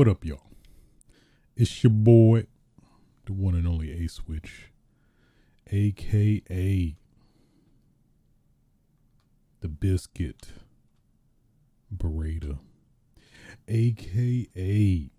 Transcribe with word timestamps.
What 0.00 0.08
up, 0.08 0.24
y'all? 0.24 0.40
It's 1.58 1.84
your 1.84 1.90
boy, 1.90 2.46
the 3.26 3.34
one 3.34 3.54
and 3.54 3.68
only 3.68 3.92
A 4.02 4.08
Switch, 4.08 4.72
aka 5.70 6.96
the 9.60 9.68
Biscuit 9.68 10.52
Beretta, 11.94 12.60
aka 13.68 15.10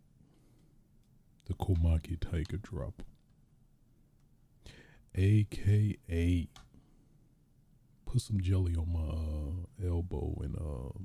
the 1.45 1.53
Komaki 1.53 2.19
Tiger 2.19 2.57
Drop, 2.57 3.03
aka 5.13 6.49
put 8.07 8.19
some 8.19 8.41
jelly 8.41 8.75
on 8.75 8.91
my 8.91 9.85
uh, 9.85 9.91
elbow 9.91 10.41
and 10.41 10.55
uh, 10.55 10.97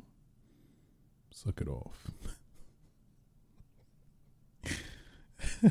suck 1.31 1.61
it 1.61 1.69
off. 1.69 2.11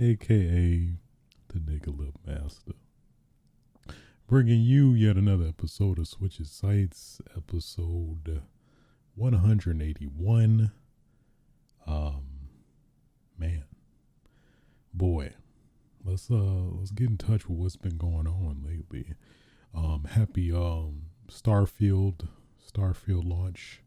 aka 0.00 0.92
the 1.48 1.58
nigga 1.58 2.12
master. 2.26 2.72
Bringing 4.26 4.60
you 4.60 4.92
yet 4.92 5.16
another 5.16 5.46
episode 5.48 5.98
of 5.98 6.06
Switch's 6.06 6.50
Sights, 6.50 7.20
episode 7.36 8.42
181. 9.16 10.70
Um, 11.86 12.22
man, 13.36 13.64
boy, 14.94 15.32
let's 16.04 16.30
uh 16.30 16.34
let's 16.34 16.92
get 16.92 17.10
in 17.10 17.16
touch 17.16 17.48
with 17.48 17.58
what's 17.58 17.76
been 17.76 17.96
going 17.96 18.26
on 18.28 18.62
lately. 18.64 19.14
Um, 19.74 20.04
happy 20.12 20.52
um 20.52 21.06
Starfield 21.28 22.28
Starfield 22.64 23.28
launch. 23.28 23.82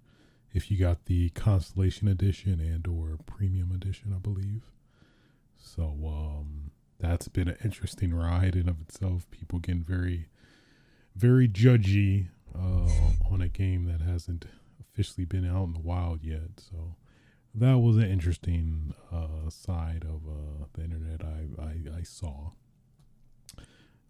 If 0.54 0.70
you 0.70 0.78
got 0.78 1.06
the 1.06 1.30
Constellation 1.30 2.08
Edition 2.08 2.60
and 2.60 2.88
or 2.88 3.18
Premium 3.26 3.72
Edition, 3.72 4.14
I 4.16 4.20
believe. 4.20 4.64
So 5.58 5.96
um, 6.06 6.72
that's 7.00 7.28
been 7.28 7.48
an 7.48 7.58
interesting 7.64 8.14
ride 8.14 8.56
in 8.56 8.70
of 8.70 8.80
itself. 8.82 9.30
People 9.32 9.60
getting 9.60 9.84
very, 9.84 10.28
very 11.16 11.48
judgy 11.48 12.28
uh, 12.56 12.88
on 13.32 13.42
a 13.42 13.48
game 13.48 13.86
that 13.86 14.02
hasn't 14.02 14.46
officially 14.80 15.26
been 15.26 15.50
out 15.50 15.64
in 15.64 15.74
the 15.74 15.80
wild 15.80 16.24
yet. 16.24 16.60
So 16.60 16.96
that 17.56 17.80
was 17.80 17.98
an 17.98 18.10
interesting 18.10 18.94
uh, 19.12 19.50
side 19.50 20.04
of 20.04 20.22
uh, 20.28 20.66
the 20.74 20.84
internet 20.84 21.22
I, 21.24 21.62
I, 21.62 21.98
I 22.00 22.04
saw. 22.04 22.52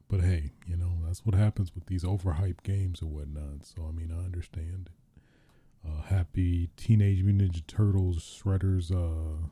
But 0.09 0.21
hey, 0.21 0.51
you 0.67 0.77
know 0.77 0.99
that's 1.05 1.25
what 1.25 1.35
happens 1.35 1.73
with 1.73 1.87
these 1.87 2.03
overhyped 2.03 2.63
games 2.63 3.01
or 3.01 3.07
whatnot. 3.07 3.65
So 3.65 3.85
I 3.87 3.91
mean, 3.91 4.13
I 4.13 4.23
understand. 4.25 4.89
Uh, 5.85 6.01
happy 6.03 6.69
Teenage 6.77 7.23
Mutant 7.23 7.51
Ninja 7.51 7.67
Turtles 7.67 8.19
Shredder's 8.19 8.91
uh, 8.91 9.47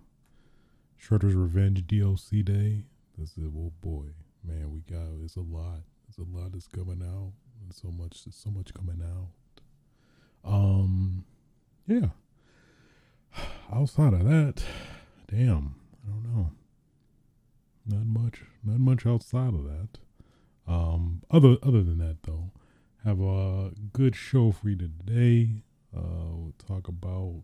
Shredder's 1.01 1.35
Revenge 1.35 1.85
DLC 1.87 2.43
day. 2.43 2.85
This 3.17 3.37
is 3.37 3.51
oh 3.55 3.71
boy, 3.81 4.05
man, 4.43 4.71
we 4.71 4.79
got 4.81 5.07
it's 5.23 5.35
a 5.35 5.41
lot. 5.41 5.81
It's 6.07 6.17
a 6.17 6.23
lot 6.23 6.53
that's 6.53 6.67
coming 6.67 7.01
out. 7.03 7.33
And 7.63 7.73
so 7.73 7.89
much, 7.89 8.23
so 8.31 8.49
much 8.49 8.73
coming 8.73 9.01
out. 9.01 9.29
Um, 10.43 11.25
yeah. 11.87 12.09
Outside 13.73 14.13
of 14.13 14.25
that, 14.25 14.63
damn, 15.29 15.75
I 16.05 16.11
don't 16.11 16.23
know. 16.23 16.51
Not 17.85 18.05
much, 18.05 18.41
not 18.63 18.79
much 18.79 19.05
outside 19.05 19.53
of 19.53 19.63
that. 19.63 19.99
Um, 20.67 21.23
other 21.31 21.57
other 21.63 21.83
than 21.83 21.97
that 21.99 22.23
though, 22.23 22.51
have 23.03 23.19
a 23.21 23.71
good 23.93 24.15
show 24.15 24.51
for 24.51 24.69
you 24.69 24.75
today. 24.75 25.63
Uh, 25.95 26.01
we'll 26.33 26.53
talk 26.67 26.87
about 26.87 27.43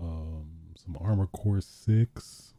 um 0.00 0.46
some 0.76 0.96
Armor 1.00 1.26
Core 1.26 1.60
Six, 1.60 2.54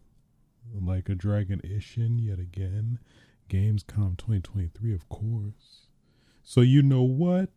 like 0.80 1.10
a 1.10 1.16
Dragon 1.16 1.62
Ishin 1.64 2.24
yet 2.24 2.40
again. 2.40 3.00
Gamescom 3.50 4.18
2023, 4.18 4.94
of 4.94 5.10
course. 5.10 5.88
So 6.44 6.62
you 6.62 6.82
know 6.82 7.04
what? 7.04 7.50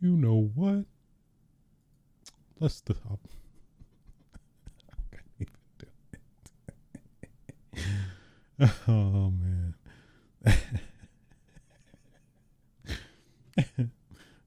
You 0.00 0.16
know 0.16 0.50
what? 0.54 0.84
Let's 2.60 2.76
stop. 2.76 3.20
oh 8.88 9.30
man. 9.30 9.74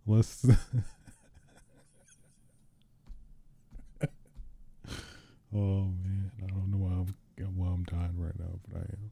Let's 0.08 0.46
Oh 5.56 5.92
man, 6.04 6.32
I 6.44 6.48
don't 6.48 6.70
know 6.72 6.78
why 6.78 6.92
I'm 6.92 7.16
why 7.56 7.68
I'm 7.68 7.84
dying 7.84 8.16
right 8.18 8.38
now, 8.38 8.60
but 8.68 8.82
I 8.82 8.86
am. 8.94 9.12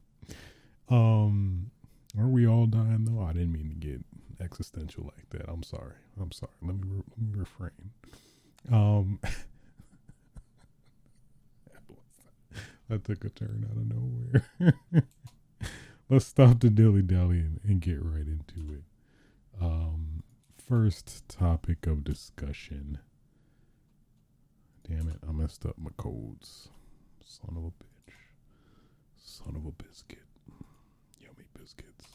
Um, 0.96 1.70
are 2.18 2.28
we 2.28 2.46
all 2.46 2.66
dying 2.66 3.04
though? 3.04 3.22
I 3.22 3.32
didn't 3.32 3.52
mean 3.52 3.68
to 3.70 3.74
get 3.74 4.00
existential 4.40 5.04
like 5.04 5.28
that. 5.30 5.48
I'm 5.48 5.62
sorry. 5.62 5.94
I'm 6.20 6.32
sorry. 6.32 6.52
Let 6.62 6.76
me 6.76 6.82
re- 6.86 7.02
let 7.10 7.18
me 7.18 7.38
refrain. 7.38 7.90
Um, 8.72 9.18
that 12.88 13.04
took 13.04 13.24
a 13.24 13.30
turn 13.30 13.66
out 13.70 13.76
of 13.76 13.86
nowhere. 13.88 15.04
Let's 16.10 16.26
stop 16.26 16.60
the 16.60 16.70
dilly 16.70 17.02
dally 17.02 17.38
and, 17.40 17.60
and 17.64 17.80
get 17.80 18.02
right 18.02 18.26
into 18.26 18.72
it. 18.74 18.82
Um, 19.60 20.22
first 20.56 21.28
topic 21.28 21.86
of 21.86 22.04
discussion. 22.04 22.98
Damn 24.88 25.08
it, 25.08 25.18
I 25.28 25.32
messed 25.32 25.66
up 25.66 25.76
my 25.76 25.90
codes. 25.98 26.68
Son 27.22 27.50
of 27.56 27.64
a 27.64 27.66
bitch. 27.68 28.14
Son 29.16 29.54
of 29.54 29.66
a 29.66 29.72
biscuit. 29.82 30.18
Yummy 31.20 31.44
biscuits. 31.58 32.06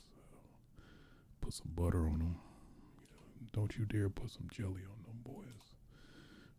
Uh, 0.79 0.81
put 1.41 1.53
some 1.53 1.71
butter 1.75 2.07
on 2.07 2.19
them. 2.19 2.35
Don't 3.51 3.77
you 3.77 3.85
dare 3.85 4.09
put 4.09 4.31
some 4.31 4.47
jelly 4.51 4.81
on 4.89 5.03
them, 5.05 5.19
boys. 5.23 5.75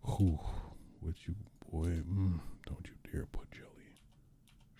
Whew. 0.04 0.38
What 1.00 1.14
you, 1.26 1.34
boy, 1.70 1.88
mm, 1.88 2.38
don't 2.66 2.86
you 2.86 3.10
dare 3.10 3.26
put 3.26 3.50
jelly. 3.50 3.68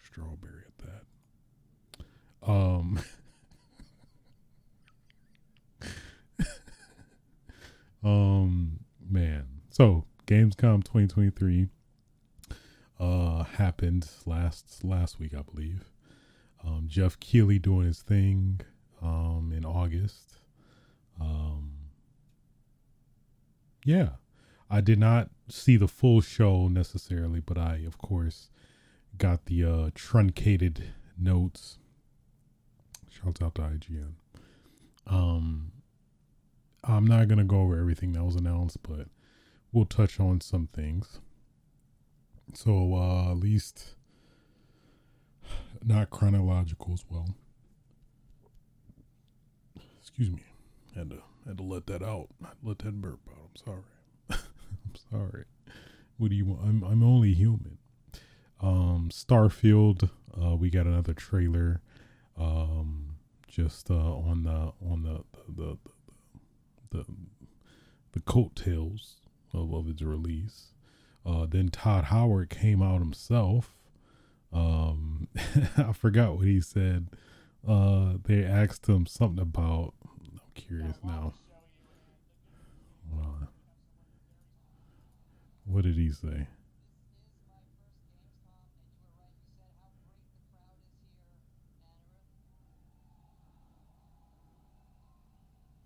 Strawberry 0.05 0.63
at 0.69 0.79
that. 0.87 2.49
Um. 2.49 3.01
um, 8.05 8.81
man. 9.11 9.47
So, 9.71 10.05
Gamescom 10.27 10.83
2023 10.85 11.69
uh 12.99 13.43
happened 13.45 14.09
last 14.25 14.83
last 14.85 15.19
week, 15.19 15.35
I 15.35 15.43
believe. 15.43 15.85
Um, 16.65 16.85
Geoff 16.87 17.21
Keighley 17.21 17.59
doing 17.59 17.87
his 17.87 18.01
thing 18.01 18.61
um 19.03 19.53
in 19.55 19.65
August. 19.65 20.39
Um 21.21 21.73
yeah. 23.85 24.11
I 24.71 24.81
did 24.81 24.99
not 24.99 25.29
see 25.49 25.77
the 25.77 25.89
full 25.89 26.23
show 26.23 26.69
necessarily, 26.69 27.41
but 27.41 27.59
I 27.59 27.83
of 27.87 27.99
course 27.99 28.49
got 29.19 29.45
the 29.45 29.65
uh 29.65 29.91
truncated 29.95 30.95
notes. 31.19 31.79
Shout 33.11 33.43
out 33.43 33.57
to 33.57 33.63
IGN. 33.63 34.15
Um 35.07 35.73
I'm 36.83 37.07
not 37.07 37.29
gonna 37.29 37.45
go 37.45 37.61
over 37.61 37.79
everything 37.79 38.13
that 38.13 38.25
was 38.25 38.37
announced, 38.37 38.79
but 38.83 39.09
we'll 39.75 39.85
touch 39.85 40.21
on 40.21 40.41
some 40.41 40.69
things. 40.69 41.19
So, 42.55 42.95
uh, 42.95 43.33
at 43.33 43.39
least 43.39 43.97
not 45.85 46.11
chronological 46.11 46.95
as 46.95 47.05
well. 47.11 47.35
Excuse 50.01 50.31
me. 50.31 50.45
Had 50.95 51.11
to 51.11 51.23
had 51.47 51.59
to 51.59 51.65
let 51.65 51.87
that 51.89 52.03
out. 52.03 52.29
Let 52.63 52.79
that 52.79 53.01
burp 53.03 53.21
out. 53.29 53.51
I'm 53.51 53.65
sorry. 53.65 53.83
I'm 54.31 54.95
sorry. 55.11 55.45
What 56.17 56.31
do 56.31 56.37
you 56.37 56.47
want? 56.47 56.61
I'm 56.63 56.85
I'm 56.85 57.03
only 57.03 57.35
human. 57.35 57.79
Um, 58.61 59.11
Starfield. 59.13 60.09
Uh, 60.41 60.55
we 60.55 60.71
got 60.71 60.87
another 60.87 61.15
trailer. 61.15 61.83
Um, 62.39 63.17
just 63.49 63.91
uh, 63.91 63.95
on 63.95 64.45
the 64.45 64.73
on 64.89 65.03
the 65.03 65.25
the 65.49 65.77
the, 66.91 66.99
the, 66.99 67.05
the 68.13 68.21
coattails 68.21 69.24
of, 69.55 69.73
of 69.73 69.89
its 69.89 70.03
release. 70.03 70.73
Uh, 71.25 71.47
then 71.49 71.69
Todd 71.69 72.05
Howard 72.05 72.51
came 72.51 72.83
out 72.83 72.99
himself. 72.99 73.75
Um, 74.53 75.29
I 75.77 75.93
forgot 75.93 76.37
what 76.37 76.47
he 76.47 76.61
said. 76.61 77.09
Uh, 77.67 78.15
they 78.25 78.45
asked 78.45 78.87
him 78.87 79.07
something 79.07 79.41
about. 79.43 79.95
I'm 80.05 80.41
curious 80.55 80.99
now. 81.03 81.33
Uh, 83.13 83.47
what 85.65 85.85
did 85.85 85.97
he 85.97 86.11
say? 86.11 86.47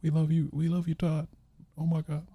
We 0.03 0.11
love 0.11 0.31
you. 0.33 0.49
We 0.53 0.69
love 0.69 0.89
you, 0.89 0.95
Todd. 0.95 1.29
Oh 1.77 1.87
my 1.87 2.03
God. 2.03 2.27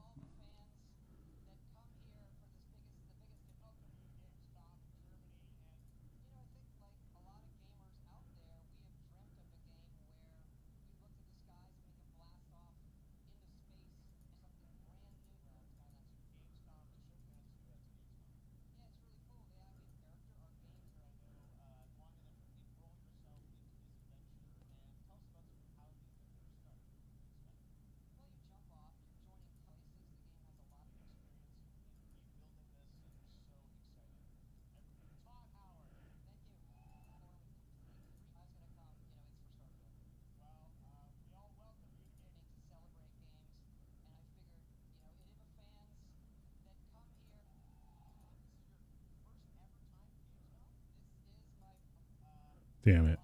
Damn 52.86 53.08
it. 53.08 53.20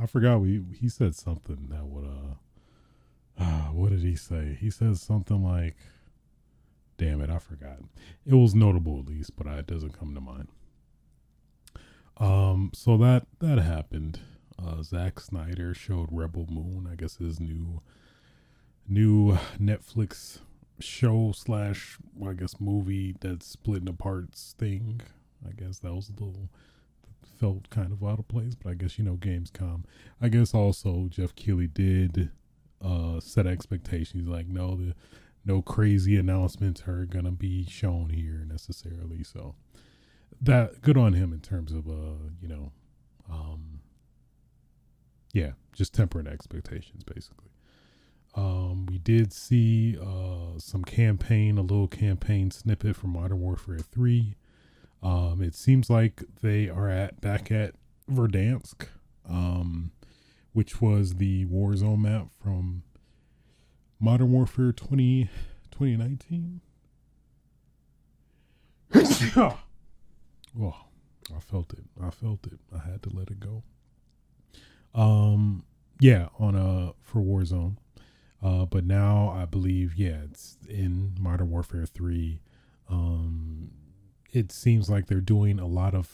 I 0.00 0.06
forgot 0.06 0.40
we 0.40 0.62
he 0.78 0.88
said 0.88 1.14
something 1.14 1.68
that 1.70 1.86
would 1.86 2.04
uh, 2.04 3.42
uh 3.42 3.68
what 3.72 3.90
did 3.90 4.00
he 4.00 4.16
say? 4.16 4.56
He 4.60 4.70
said 4.70 4.96
something 4.96 5.42
like 5.42 5.76
damn 6.96 7.20
it, 7.20 7.30
I 7.30 7.38
forgot. 7.38 7.78
It 8.26 8.34
was 8.34 8.54
notable 8.54 8.98
at 8.98 9.06
least, 9.06 9.36
but 9.36 9.46
it 9.46 9.66
doesn't 9.66 9.98
come 9.98 10.14
to 10.14 10.20
mind. 10.20 10.48
Um 12.16 12.70
so 12.74 12.96
that 12.98 13.26
that 13.38 13.58
happened. 13.58 14.18
Uh 14.58 14.82
Zack 14.82 15.20
Snyder 15.20 15.74
showed 15.74 16.08
Rebel 16.10 16.46
Moon, 16.48 16.88
I 16.90 16.96
guess 16.96 17.16
his 17.16 17.38
new 17.38 17.80
new 18.88 19.38
Netflix 19.60 20.40
show 20.80 21.32
slash 21.32 21.98
well, 22.16 22.32
I 22.32 22.34
guess 22.34 22.60
movie 22.60 23.14
that's 23.20 23.46
split 23.46 23.78
into 23.80 23.92
parts 23.92 24.54
thing. 24.58 25.00
I 25.46 25.52
guess 25.52 25.78
that 25.80 25.94
was 25.94 26.08
a 26.08 26.12
little 26.12 26.48
felt 27.44 27.68
kind 27.68 27.92
of 27.92 28.02
out 28.02 28.18
of 28.18 28.26
place, 28.26 28.54
but 28.54 28.70
I 28.70 28.74
guess 28.74 28.98
you 28.98 29.04
know 29.04 29.16
Gamescom. 29.16 29.84
I 30.20 30.28
guess 30.28 30.54
also 30.54 31.08
Geoff 31.10 31.34
Keighley 31.34 31.66
did 31.66 32.30
uh, 32.82 33.20
set 33.20 33.46
expectations. 33.46 34.28
Like 34.28 34.46
no, 34.46 34.74
the 34.76 34.94
no 35.44 35.60
crazy 35.60 36.16
announcements 36.16 36.84
are 36.88 37.04
gonna 37.04 37.32
be 37.32 37.66
shown 37.66 38.08
here 38.08 38.46
necessarily. 38.48 39.22
So 39.22 39.56
that 40.40 40.80
good 40.80 40.96
on 40.96 41.12
him 41.12 41.32
in 41.34 41.40
terms 41.40 41.72
of 41.72 41.86
uh 41.86 42.30
you 42.40 42.48
know 42.48 42.72
um 43.30 43.80
yeah 45.32 45.52
just 45.74 45.92
tempering 45.92 46.26
expectations 46.26 47.04
basically. 47.04 47.50
Um, 48.36 48.86
we 48.86 48.98
did 48.98 49.32
see 49.32 49.96
uh, 49.96 50.58
some 50.58 50.82
campaign, 50.82 51.56
a 51.56 51.62
little 51.62 51.86
campaign 51.86 52.50
snippet 52.50 52.96
from 52.96 53.10
Modern 53.10 53.40
Warfare 53.40 53.78
3. 53.78 54.34
Um, 55.04 55.42
it 55.42 55.54
seems 55.54 55.90
like 55.90 56.22
they 56.40 56.70
are 56.70 56.88
at 56.88 57.20
back 57.20 57.52
at 57.52 57.74
Verdansk, 58.10 58.86
um, 59.28 59.92
which 60.54 60.80
was 60.80 61.16
the 61.16 61.44
Warzone 61.44 62.00
map 62.00 62.28
from 62.42 62.84
Modern 64.00 64.32
Warfare 64.32 64.72
20, 64.72 65.28
2019. 65.70 66.62
oh, 69.36 69.58
I 71.36 71.40
felt 71.40 71.74
it. 71.74 71.84
I 72.02 72.08
felt 72.08 72.46
it. 72.46 72.60
I 72.74 72.78
had 72.78 73.02
to 73.02 73.10
let 73.10 73.28
it 73.28 73.40
go. 73.40 73.62
Um, 74.94 75.64
yeah, 76.00 76.28
on 76.38 76.54
a 76.54 76.88
uh, 76.88 76.92
for 77.02 77.20
Warzone. 77.20 77.76
Uh, 78.42 78.64
but 78.64 78.84
now 78.84 79.34
I 79.36 79.44
believe, 79.44 79.96
yeah, 79.96 80.18
it's 80.24 80.56
in 80.68 81.14
Modern 81.18 81.50
Warfare 81.50 81.86
3. 81.86 82.40
Um, 82.88 83.70
it 84.34 84.50
seems 84.50 84.90
like 84.90 85.06
they're 85.06 85.20
doing 85.20 85.60
a 85.60 85.66
lot 85.66 85.94
of 85.94 86.08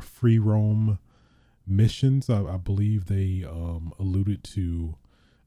free 0.00 0.38
roam 0.38 0.98
missions. 1.66 2.30
I, 2.30 2.44
I 2.44 2.56
believe 2.56 3.06
they 3.06 3.44
um, 3.44 3.92
alluded 3.98 4.44
to 4.44 4.94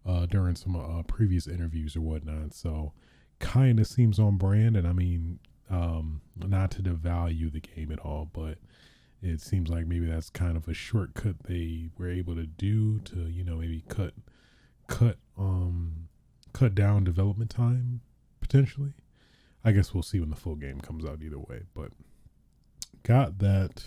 uh, 0.05 0.25
during 0.25 0.55
some 0.55 0.75
uh, 0.75 1.03
previous 1.03 1.47
interviews 1.47 1.95
or 1.95 2.01
whatnot. 2.01 2.53
So, 2.53 2.91
kind 3.39 3.79
of 3.79 3.87
seems 3.87 4.19
on 4.19 4.35
brand. 4.35 4.75
And 4.75 4.85
I 4.85 4.91
mean, 4.91 5.39
um, 5.69 6.21
not 6.35 6.71
to 6.71 6.81
devalue 6.81 7.51
the 7.51 7.61
game 7.61 7.89
at 7.91 7.99
all, 7.99 8.29
but 8.31 8.57
it 9.21 9.39
seems 9.39 9.69
like 9.69 9.87
maybe 9.87 10.05
that's 10.05 10.29
kind 10.29 10.57
of 10.57 10.67
a 10.67 10.73
shortcut 10.73 11.43
they 11.43 11.89
were 11.97 12.09
able 12.09 12.35
to 12.35 12.45
do 12.45 12.99
to 12.99 13.27
you 13.27 13.43
know 13.43 13.57
maybe 13.57 13.83
cut 13.89 14.13
cut 14.87 15.17
um 15.37 16.07
cut 16.53 16.73
down 16.73 17.03
development 17.03 17.49
time 17.49 18.01
potentially. 18.41 18.93
I 19.63 19.73
guess 19.73 19.93
we'll 19.93 20.03
see 20.03 20.19
when 20.19 20.29
the 20.29 20.37
full 20.37 20.55
game 20.55 20.79
comes 20.79 21.05
out 21.05 21.19
either 21.21 21.37
way, 21.37 21.63
but 21.73 21.91
got 23.03 23.39
that. 23.39 23.85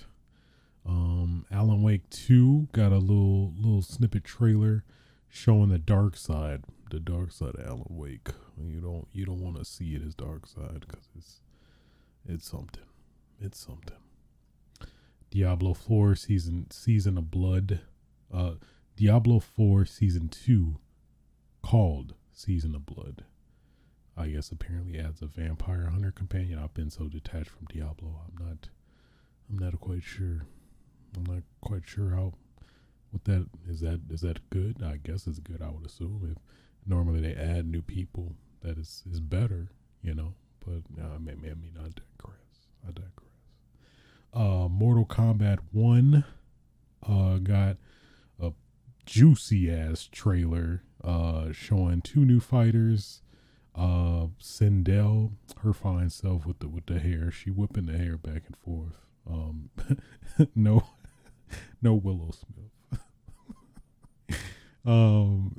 Um, 0.84 1.46
Alan 1.50 1.82
Wake 1.82 2.08
Two 2.10 2.68
got 2.72 2.92
a 2.92 2.98
little 2.98 3.52
little 3.56 3.82
snippet 3.82 4.24
trailer 4.24 4.84
showing 5.28 5.68
the 5.68 5.78
dark 5.78 6.16
side, 6.16 6.64
the 6.90 7.00
dark 7.00 7.30
side 7.32 7.54
of 7.54 7.66
Alan 7.66 7.86
Wake. 7.88 8.28
You 8.60 8.80
don't 8.80 9.06
you 9.12 9.24
don't 9.24 9.40
want 9.40 9.56
to 9.56 9.64
see 9.64 9.94
it 9.94 10.02
as 10.06 10.14
dark 10.14 10.46
side 10.46 10.80
because 10.80 11.08
it's 11.16 11.40
it's 12.26 12.48
something. 12.48 12.82
It's 13.40 13.58
something. 13.58 13.96
Diablo 15.30 15.74
Four 15.74 16.14
season 16.14 16.70
season 16.70 17.16
of 17.16 17.30
blood. 17.30 17.80
Uh, 18.32 18.54
Diablo 18.96 19.38
Four 19.40 19.86
season 19.86 20.28
two, 20.28 20.76
called 21.62 22.14
Season 22.32 22.74
of 22.74 22.86
Blood. 22.86 23.24
I 24.16 24.28
guess 24.28 24.50
apparently 24.50 24.98
adds 24.98 25.22
a 25.22 25.26
vampire 25.26 25.86
hunter 25.90 26.10
companion. 26.10 26.58
I've 26.58 26.74
been 26.74 26.90
so 26.90 27.08
detached 27.08 27.48
from 27.48 27.66
Diablo. 27.72 28.20
I'm 28.26 28.46
not 28.46 28.68
I'm 29.50 29.58
not 29.58 29.80
quite 29.80 30.02
sure. 30.02 30.46
I'm 31.16 31.24
not 31.24 31.42
quite 31.60 31.86
sure 31.86 32.10
how 32.10 32.34
what 33.10 33.24
that 33.24 33.46
is 33.68 33.80
that 33.80 34.00
is 34.10 34.22
that 34.22 34.48
good? 34.50 34.82
I 34.82 34.96
guess 34.96 35.26
it's 35.26 35.38
good. 35.38 35.60
I 35.62 35.70
would 35.70 35.84
assume 35.86 36.28
if 36.30 36.38
normally 36.86 37.20
they 37.20 37.34
add 37.34 37.66
new 37.66 37.82
people, 37.82 38.34
that 38.62 38.78
is 38.78 39.02
is 39.10 39.20
better, 39.20 39.68
you 40.02 40.14
know. 40.14 40.34
But 40.64 40.82
uh, 41.00 41.18
maybe 41.20 41.50
I 41.50 41.54
mean 41.54 41.76
I 41.78 41.88
digress. 41.88 42.68
I 42.86 42.92
digress. 42.92 43.12
Uh, 44.32 44.68
Mortal 44.68 45.04
Kombat 45.04 45.58
One 45.72 46.24
uh, 47.06 47.36
got 47.38 47.76
a 48.40 48.52
juicy 49.04 49.70
ass 49.70 50.08
trailer 50.10 50.82
uh, 51.04 51.52
showing 51.52 52.00
two 52.00 52.24
new 52.24 52.40
fighters. 52.40 53.20
Uh, 53.74 54.26
Sindel, 54.40 55.32
her 55.62 55.72
fine 55.72 56.10
self 56.10 56.46
with 56.46 56.58
the 56.60 56.68
with 56.68 56.86
the 56.86 56.98
hair, 56.98 57.30
she 57.30 57.50
whipping 57.50 57.86
the 57.86 57.98
hair 57.98 58.16
back 58.16 58.42
and 58.46 58.56
forth. 58.56 58.96
Um, 59.28 59.70
no, 60.54 60.84
no 61.82 61.94
Willow 61.94 62.30
Smith. 62.30 63.00
um, 64.84 65.56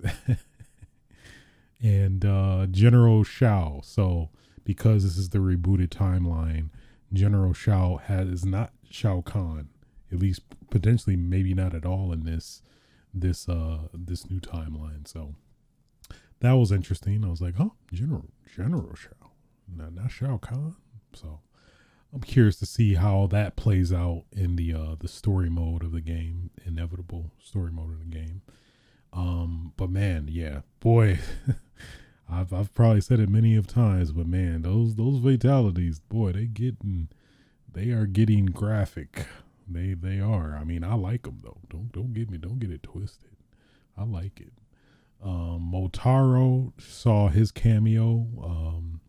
and 1.82 2.26
uh, 2.26 2.68
General 2.70 3.24
Shao. 3.24 3.82
So 3.84 4.30
because 4.64 5.04
this 5.04 5.18
is 5.18 5.30
the 5.30 5.40
rebooted 5.40 5.90
timeline, 5.90 6.70
General 7.12 7.54
Shao 7.54 7.98
has 7.98 8.28
is 8.28 8.46
not 8.46 8.72
Shao 8.90 9.22
Kahn. 9.22 9.70
At 10.12 10.20
least 10.20 10.42
potentially, 10.70 11.16
maybe 11.16 11.54
not 11.54 11.74
at 11.74 11.86
all 11.86 12.12
in 12.12 12.24
this 12.24 12.62
this 13.14 13.48
uh 13.48 13.88
this 13.94 14.30
new 14.30 14.40
timeline. 14.40 15.08
So 15.08 15.36
that 16.40 16.54
was 16.54 16.72
interesting. 16.72 17.24
I 17.24 17.30
was 17.30 17.42
like, 17.42 17.56
oh, 17.60 17.74
General 17.92 18.26
General 18.56 18.96
Shao, 18.96 19.32
not 19.76 19.94
not 19.94 20.12
Shao 20.12 20.38
Kahn. 20.38 20.76
So 21.14 21.40
I'm 22.14 22.22
curious 22.22 22.58
to 22.58 22.66
see 22.66 22.94
how 22.94 23.28
that 23.28 23.56
plays 23.56 23.92
out 23.92 24.26
in 24.32 24.56
the 24.56 24.74
uh, 24.74 24.96
the 25.00 25.08
story 25.08 25.50
mode 25.50 25.84
of 25.84 25.92
the 25.92 26.02
game, 26.02 26.52
inevitable 26.64 27.32
story 27.44 27.72
mode 27.72 27.92
of 27.94 28.00
the 28.00 28.06
game. 28.06 28.42
Um, 29.12 29.74
but 29.78 29.90
man, 29.90 30.28
yeah, 30.30 30.62
boy, 30.80 31.20
I've 32.30 32.54
I've 32.54 32.74
probably 32.76 33.02
said 33.02 33.20
it 33.20 33.30
many 33.30 33.56
of 33.56 33.66
times, 33.66 34.12
but 34.12 34.28
man, 34.28 34.62
those 34.62 34.96
those 34.96 35.22
fatalities, 35.22 36.00
boy, 36.00 36.34
they 36.34 36.46
getting 36.46 37.10
they 37.72 37.90
are 37.90 38.06
getting 38.06 38.46
graphic. 38.46 39.26
They 39.68 39.96
they 39.96 40.20
are. 40.20 40.56
I 40.56 40.64
mean, 40.64 40.84
I 40.84 40.94
like 40.94 41.24
them 41.24 41.40
though. 41.44 41.62
Don't 41.70 41.92
don't 41.92 42.14
get 42.14 42.30
me 42.30 42.38
don't 42.38 42.60
get 42.60 42.72
it 42.72 42.84
twisted. 42.84 43.32
I 43.98 44.04
like 44.04 44.40
it. 44.40 44.54
Um, 45.24 45.72
Motaro 45.74 46.74
saw 46.80 47.30
his 47.30 47.52
cameo. 47.52 48.28
Um, 48.44 49.00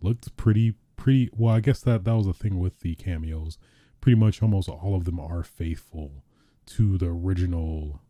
looked 0.00 0.36
pretty 0.36 0.74
pretty 1.06 1.30
well. 1.36 1.54
I 1.54 1.60
guess 1.60 1.78
that 1.82 2.02
that 2.02 2.16
was 2.16 2.26
the 2.26 2.32
thing 2.32 2.58
with 2.58 2.80
the 2.80 2.96
cameos. 2.96 3.58
Pretty 4.00 4.18
much, 4.18 4.42
almost 4.42 4.68
all 4.68 4.96
of 4.96 5.04
them 5.04 5.20
are 5.20 5.44
faithful 5.44 6.24
to 6.66 6.98
the 6.98 7.06
original, 7.06 8.00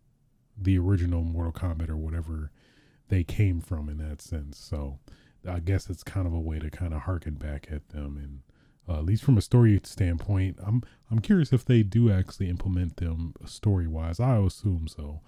the 0.56 0.78
original 0.78 1.22
Mortal 1.22 1.52
Kombat 1.52 1.90
or 1.90 1.96
whatever 1.98 2.50
they 3.08 3.22
came 3.22 3.60
from 3.60 3.90
in 3.90 3.98
that 3.98 4.22
sense. 4.22 4.56
So 4.56 4.98
I 5.46 5.58
guess 5.58 5.90
it's 5.90 6.02
kind 6.02 6.26
of 6.26 6.32
a 6.32 6.40
way 6.40 6.58
to 6.58 6.70
kind 6.70 6.94
of 6.94 7.02
harken 7.02 7.34
back 7.34 7.68
at 7.70 7.90
them 7.90 8.16
and 8.16 8.40
uh, 8.88 9.00
at 9.00 9.04
least 9.04 9.24
from 9.24 9.36
a 9.36 9.42
story 9.42 9.78
standpoint, 9.84 10.58
I'm 10.66 10.82
I'm 11.10 11.18
curious 11.18 11.52
if 11.52 11.66
they 11.66 11.82
do 11.82 12.10
actually 12.10 12.48
implement 12.48 12.96
them 12.96 13.34
story 13.44 13.86
wise. 13.86 14.20
I 14.20 14.38
assume 14.38 14.88
so. 14.88 15.20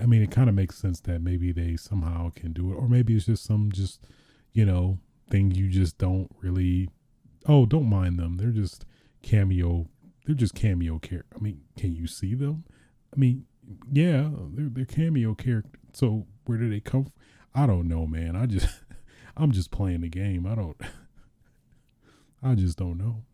I 0.00 0.06
mean, 0.06 0.22
it 0.22 0.30
kind 0.30 0.48
of 0.48 0.54
makes 0.54 0.76
sense 0.76 1.00
that 1.00 1.22
maybe 1.22 1.50
they 1.50 1.74
somehow 1.76 2.30
can 2.36 2.52
do 2.52 2.70
it, 2.70 2.76
or 2.76 2.88
maybe 2.88 3.16
it's 3.16 3.26
just 3.26 3.42
some 3.42 3.72
just 3.72 4.06
you 4.52 4.64
know 4.64 4.98
thing 5.28 5.50
you 5.50 5.68
just 5.68 5.98
don't 5.98 6.30
really. 6.40 6.88
Oh, 7.48 7.66
don't 7.66 7.88
mind 7.88 8.18
them. 8.18 8.36
They're 8.36 8.50
just 8.50 8.84
cameo. 9.22 9.88
They're 10.24 10.34
just 10.34 10.54
cameo 10.54 10.98
character. 10.98 11.36
I 11.36 11.42
mean, 11.42 11.62
can 11.76 11.94
you 11.94 12.06
see 12.06 12.34
them? 12.34 12.64
I 13.14 13.18
mean, 13.18 13.46
yeah, 13.90 14.30
they're 14.52 14.68
they're 14.68 14.84
cameo 14.84 15.34
character. 15.34 15.78
So 15.92 16.26
where 16.44 16.58
do 16.58 16.68
they 16.68 16.80
come? 16.80 17.04
From? 17.04 17.12
I 17.54 17.66
don't 17.66 17.88
know, 17.88 18.06
man. 18.06 18.36
I 18.36 18.46
just 18.46 18.68
I'm 19.36 19.52
just 19.52 19.70
playing 19.70 20.00
the 20.02 20.08
game. 20.08 20.46
I 20.46 20.54
don't. 20.54 20.76
I 22.42 22.54
just 22.54 22.78
don't 22.78 22.98
know. 22.98 23.24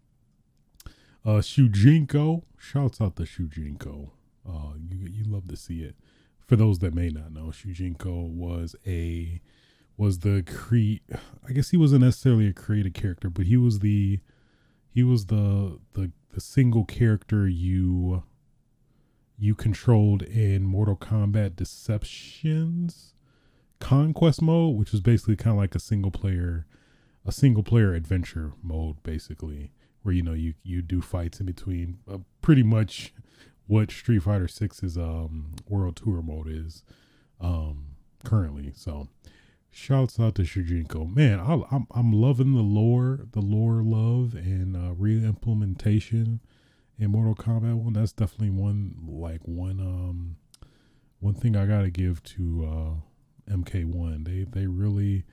Uh, 1.24 1.40
Shujinko, 1.40 2.42
shouts 2.58 3.00
out 3.00 3.16
to 3.16 3.22
Shujinko. 3.22 4.10
Uh, 4.48 4.74
you 4.88 5.06
you 5.06 5.24
love 5.24 5.48
to 5.48 5.56
see 5.56 5.82
it. 5.82 5.96
For 6.46 6.56
those 6.56 6.80
that 6.80 6.94
may 6.94 7.08
not 7.08 7.32
know, 7.32 7.46
Shujinko 7.46 8.28
was 8.28 8.74
a 8.86 9.40
was 10.02 10.18
the 10.18 10.42
create. 10.42 11.02
I 11.48 11.52
guess 11.52 11.70
he 11.70 11.76
wasn't 11.76 12.02
necessarily 12.02 12.48
a 12.48 12.52
created 12.52 12.92
character, 12.92 13.30
but 13.30 13.46
he 13.46 13.56
was 13.56 13.78
the 13.78 14.18
he 14.90 15.04
was 15.04 15.26
the 15.26 15.78
the 15.92 16.10
the 16.32 16.40
single 16.40 16.84
character 16.84 17.46
you 17.46 18.24
you 19.38 19.54
controlled 19.54 20.22
in 20.22 20.64
Mortal 20.64 20.96
Kombat 20.96 21.54
Deceptions 21.54 23.14
Conquest 23.78 24.42
mode, 24.42 24.76
which 24.76 24.90
was 24.90 25.00
basically 25.00 25.36
kind 25.36 25.52
of 25.52 25.58
like 25.58 25.76
a 25.76 25.80
single 25.80 26.10
player 26.10 26.66
a 27.24 27.30
single 27.30 27.62
player 27.62 27.94
adventure 27.94 28.54
mode 28.60 29.00
basically 29.04 29.70
where 30.02 30.12
you 30.12 30.22
know 30.22 30.32
you 30.32 30.54
you 30.64 30.82
do 30.82 31.00
fights 31.00 31.38
in 31.38 31.46
between 31.46 31.98
uh, 32.10 32.18
pretty 32.40 32.64
much 32.64 33.14
what 33.68 33.92
Street 33.92 34.24
Fighter 34.24 34.48
6's 34.48 34.98
um 34.98 35.54
world 35.68 35.94
tour 35.94 36.20
mode 36.22 36.48
is 36.48 36.82
um 37.40 37.86
currently 38.24 38.72
so 38.74 39.06
shouts 39.72 40.20
out 40.20 40.34
to 40.36 40.42
Shujinko. 40.42 41.14
Man 41.14 41.40
I, 41.40 41.54
am 41.54 41.64
I'm, 41.70 41.86
I'm 41.92 42.12
loving 42.12 42.54
the 42.54 42.62
lore 42.62 43.20
the 43.32 43.40
lore 43.40 43.82
love 43.82 44.34
and 44.34 44.76
uh 44.76 44.92
re-implementation 44.94 46.40
in 46.98 47.10
Mortal 47.10 47.34
Kombat 47.34 47.74
one. 47.74 47.94
That's 47.94 48.12
definitely 48.12 48.50
one 48.50 48.94
like 49.08 49.40
one 49.44 49.80
um 49.80 50.36
one 51.18 51.34
thing 51.34 51.56
I 51.56 51.66
gotta 51.66 51.90
give 51.90 52.22
to 52.24 53.00
uh 53.48 53.52
MK1 53.52 54.24
they 54.24 54.44
they 54.44 54.66
really 54.66 55.24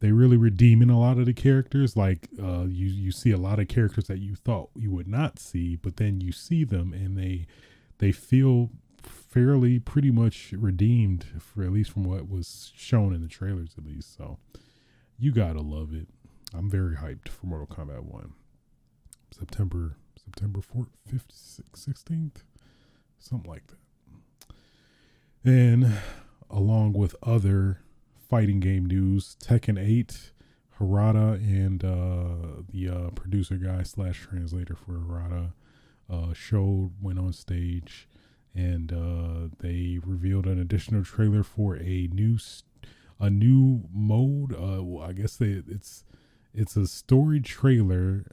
they 0.00 0.12
really 0.12 0.36
redeeming 0.36 0.90
a 0.90 0.98
lot 0.98 1.18
of 1.18 1.26
the 1.26 1.34
characters. 1.34 1.96
Like 1.96 2.28
uh, 2.42 2.64
you 2.64 2.86
you 2.86 3.12
see 3.12 3.30
a 3.30 3.36
lot 3.36 3.58
of 3.58 3.68
characters 3.68 4.06
that 4.06 4.18
you 4.18 4.34
thought 4.34 4.70
you 4.74 4.90
would 4.90 5.08
not 5.08 5.38
see, 5.38 5.76
but 5.76 5.96
then 5.96 6.20
you 6.20 6.32
see 6.32 6.64
them 6.64 6.92
and 6.92 7.16
they 7.16 7.46
they 7.98 8.12
feel 8.12 8.70
fairly 9.02 9.78
pretty 9.78 10.10
much 10.10 10.52
redeemed 10.52 11.24
for 11.38 11.62
at 11.62 11.72
least 11.72 11.90
from 11.90 12.04
what 12.04 12.28
was 12.28 12.72
shown 12.76 13.14
in 13.14 13.22
the 13.22 13.28
trailers 13.28 13.74
at 13.78 13.84
least. 13.84 14.16
So 14.16 14.38
you 15.18 15.32
gotta 15.32 15.60
love 15.60 15.92
it. 15.94 16.08
I'm 16.52 16.68
very 16.70 16.96
hyped 16.96 17.28
for 17.28 17.46
Mortal 17.46 17.66
Kombat 17.66 18.04
One. 18.04 18.32
September 19.30 19.96
September 20.16 20.60
4th, 20.60 20.88
5th, 21.12 21.62
16th, 21.74 22.42
something 23.18 23.50
like 23.50 23.64
that. 23.68 23.78
And 25.42 25.98
along 26.50 26.92
with 26.92 27.16
other 27.22 27.80
fighting 28.28 28.60
game 28.60 28.86
news, 28.86 29.36
Tekken 29.42 29.78
8, 29.78 30.32
Harada 30.78 31.34
and 31.34 31.84
uh, 31.84 32.62
the 32.68 32.88
uh, 32.88 33.10
producer 33.10 33.56
guy 33.56 33.82
slash 33.82 34.20
translator 34.30 34.74
for 34.74 34.92
Harada 34.92 35.52
uh, 36.10 36.32
showed, 36.32 36.92
went 37.00 37.18
on 37.18 37.32
stage, 37.32 38.08
and 38.54 38.92
uh, 38.92 39.54
they 39.60 39.98
revealed 40.04 40.46
an 40.46 40.60
additional 40.60 41.04
trailer 41.04 41.42
for 41.42 41.76
a 41.76 42.08
new 42.12 42.38
a 43.18 43.30
new 43.30 43.84
mode. 43.92 44.52
Uh, 44.52 44.82
well, 44.82 45.08
I 45.08 45.12
guess 45.12 45.36
they, 45.36 45.62
it's 45.68 46.04
it's 46.52 46.76
a 46.76 46.86
story 46.86 47.40
trailer, 47.40 48.26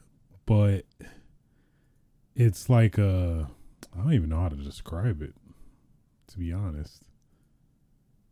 but 0.45 0.85
it's 2.35 2.69
like 2.69 2.97
a 2.97 3.49
I 3.95 4.01
don't 4.01 4.13
even 4.13 4.29
know 4.29 4.41
how 4.41 4.49
to 4.49 4.55
describe 4.55 5.21
it. 5.21 5.33
To 6.29 6.37
be 6.37 6.51
honest, 6.51 7.03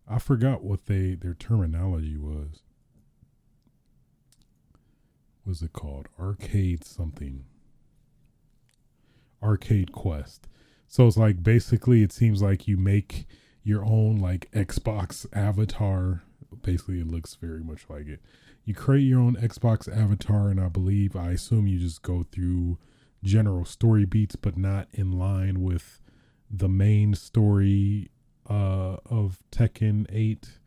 I 0.07 0.19
forgot 0.19 0.63
what 0.63 0.85
they 0.85 1.15
their 1.15 1.33
terminology 1.33 2.17
was. 2.17 2.61
Was 5.45 5.61
it 5.61 5.73
called 5.73 6.07
arcade 6.19 6.83
something? 6.83 7.45
Arcade 9.43 9.91
Quest. 9.91 10.47
So 10.87 11.07
it's 11.07 11.17
like 11.17 11.43
basically 11.43 12.03
it 12.03 12.11
seems 12.11 12.41
like 12.41 12.67
you 12.67 12.77
make 12.77 13.27
your 13.63 13.83
own 13.83 14.17
like 14.17 14.49
Xbox 14.51 15.25
avatar. 15.33 16.23
Basically, 16.61 16.99
it 16.99 17.07
looks 17.07 17.35
very 17.35 17.63
much 17.63 17.85
like 17.89 18.07
it. 18.07 18.21
You 18.63 18.73
create 18.73 19.03
your 19.03 19.19
own 19.19 19.35
Xbox 19.35 19.91
avatar, 19.91 20.49
and 20.49 20.59
I 20.59 20.69
believe 20.69 21.15
I 21.15 21.31
assume 21.31 21.67
you 21.67 21.79
just 21.79 22.01
go 22.01 22.25
through 22.31 22.77
general 23.23 23.65
story 23.65 24.05
beats, 24.05 24.35
but 24.35 24.57
not 24.57 24.87
in 24.93 25.11
line 25.11 25.61
with 25.61 25.99
the 26.49 26.69
main 26.69 27.13
story 27.15 28.09
uh, 28.49 28.97
of 29.05 29.39
Tekken 29.51 30.05
8, 30.09 30.59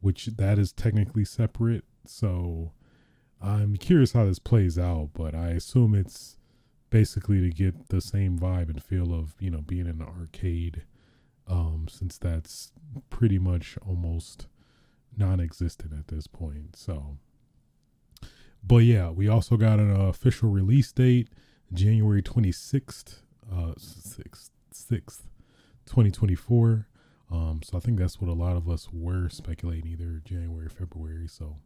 which 0.00 0.26
that 0.26 0.58
is 0.58 0.72
technically 0.72 1.24
separate. 1.24 1.84
So 2.04 2.72
I'm 3.40 3.76
curious 3.76 4.12
how 4.12 4.26
this 4.26 4.38
plays 4.38 4.78
out, 4.78 5.10
but 5.14 5.34
I 5.34 5.50
assume 5.50 5.94
it's 5.94 6.36
basically 6.90 7.40
to 7.40 7.50
get 7.50 7.88
the 7.88 8.00
same 8.00 8.38
vibe 8.38 8.68
and 8.68 8.82
feel 8.82 9.14
of, 9.14 9.34
you 9.38 9.50
know, 9.50 9.60
being 9.60 9.86
in 9.86 10.00
an 10.00 10.02
arcade, 10.02 10.82
um, 11.48 11.86
since 11.88 12.18
that's 12.18 12.72
pretty 13.08 13.38
much 13.38 13.78
almost 13.86 14.46
non 15.16 15.40
existent 15.40 15.92
at 15.98 16.08
this 16.08 16.26
point. 16.26 16.76
So, 16.76 17.16
but 18.62 18.78
yeah, 18.78 19.10
we 19.10 19.28
also 19.28 19.56
got 19.56 19.78
an 19.78 19.90
official 19.90 20.50
release 20.50 20.92
date, 20.92 21.28
January 21.72 22.22
26th, 22.22 23.22
uh, 23.50 23.74
6th, 23.78 24.50
6th, 24.74 25.22
2024. 25.86 26.86
Um, 27.30 27.60
so 27.62 27.76
I 27.76 27.80
think 27.80 27.98
that's 27.98 28.20
what 28.20 28.28
a 28.28 28.34
lot 28.34 28.56
of 28.56 28.68
us 28.68 28.88
were 28.92 29.28
speculating, 29.28 29.92
either 29.92 30.20
January, 30.24 30.68
February. 30.68 31.28
So 31.28 31.56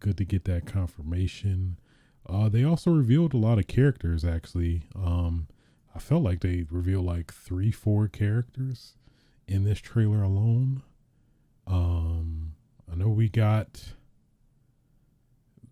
good 0.00 0.16
to 0.18 0.24
get 0.24 0.44
that 0.44 0.66
confirmation. 0.66 1.78
Uh, 2.28 2.48
they 2.48 2.64
also 2.64 2.90
revealed 2.90 3.34
a 3.34 3.38
lot 3.38 3.58
of 3.58 3.66
characters. 3.66 4.24
Actually, 4.24 4.82
um, 4.96 5.46
I 5.94 5.98
felt 5.98 6.22
like 6.22 6.40
they 6.40 6.64
revealed 6.70 7.04
like 7.04 7.32
three, 7.32 7.70
four 7.70 8.08
characters 8.08 8.94
in 9.46 9.64
this 9.64 9.78
trailer 9.78 10.22
alone. 10.22 10.82
Um, 11.66 12.54
I 12.90 12.96
know 12.96 13.08
we 13.08 13.28
got 13.28 13.94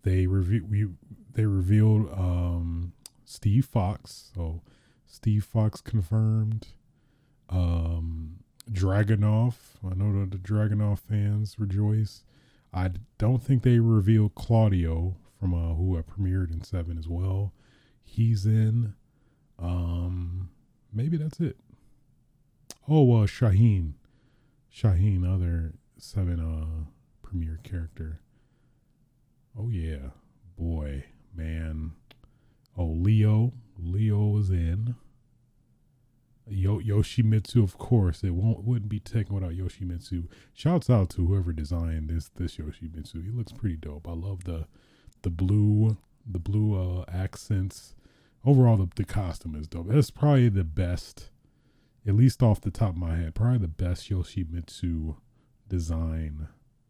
they 0.03 0.27
review 0.27 0.65
we 0.69 0.87
they 1.33 1.45
revealed 1.45 2.11
um 2.11 2.93
Steve 3.25 3.65
Fox. 3.65 4.31
So 4.35 4.61
Steve 5.07 5.43
Fox 5.43 5.81
confirmed. 5.81 6.67
Um, 7.49 8.37
Dragunov. 8.71 9.55
I 9.85 9.93
know 9.93 10.19
that 10.19 10.31
the 10.31 10.37
Dragunov 10.37 10.99
fans 10.99 11.55
rejoice. 11.59 12.23
I 12.73 12.91
don't 13.17 13.43
think 13.43 13.63
they 13.63 13.79
revealed 13.79 14.35
Claudio 14.35 15.15
from 15.43 15.53
uh, 15.53 15.73
who 15.75 15.97
I 15.97 16.01
premiered 16.01 16.53
in 16.53 16.63
seven 16.63 16.97
as 16.97 17.09
well. 17.09 17.51
He's 18.01 18.45
in. 18.45 18.93
Um, 19.59 20.51
maybe 20.93 21.17
that's 21.17 21.41
it. 21.41 21.57
Oh, 22.87 23.11
uh, 23.21 23.27
Shaheen, 23.27 23.95
Shaheen, 24.73 25.27
other 25.29 25.73
seven 25.97 26.39
uh 26.39 26.85
premiere 27.21 27.59
character. 27.63 28.21
Oh 29.59 29.67
yeah, 29.67 30.11
boy, 30.57 31.03
man. 31.35 31.91
Oh, 32.77 32.85
Leo, 32.85 33.51
Leo 33.77 34.37
is 34.37 34.49
in. 34.49 34.95
Yo- 36.47 36.79
Yoshimitsu, 36.79 37.61
of 37.61 37.77
course, 37.77 38.23
it 38.23 38.31
won't 38.31 38.63
wouldn't 38.63 38.89
be 38.89 39.01
Tekken 39.01 39.31
without 39.31 39.51
Yoshimitsu. 39.51 40.29
Shouts 40.53 40.89
out 40.89 41.09
to 41.11 41.25
whoever 41.27 41.51
designed 41.51 42.09
this 42.09 42.29
this 42.29 42.55
Yoshimitsu. 42.55 43.25
He 43.25 43.31
looks 43.31 43.51
pretty 43.51 43.75
dope. 43.75 44.07
I 44.07 44.13
love 44.13 44.45
the 44.45 44.67
the 45.23 45.29
blue 45.31 45.97
the 46.25 46.39
blue 46.39 46.75
uh, 47.01 47.05
accents. 47.11 47.95
Overall, 48.45 48.77
the 48.77 48.89
the 48.95 49.05
costume 49.05 49.55
is 49.55 49.67
dope. 49.67 49.87
That's 49.89 50.11
probably 50.11 50.49
the 50.49 50.63
best, 50.63 51.31
at 52.07 52.15
least 52.15 52.43
off 52.43 52.61
the 52.61 52.71
top 52.71 52.91
of 52.91 52.97
my 52.97 53.15
head, 53.15 53.35
probably 53.35 53.59
the 53.59 53.67
best 53.67 54.09
Yoshimitsu 54.09 55.17
design 55.67 56.47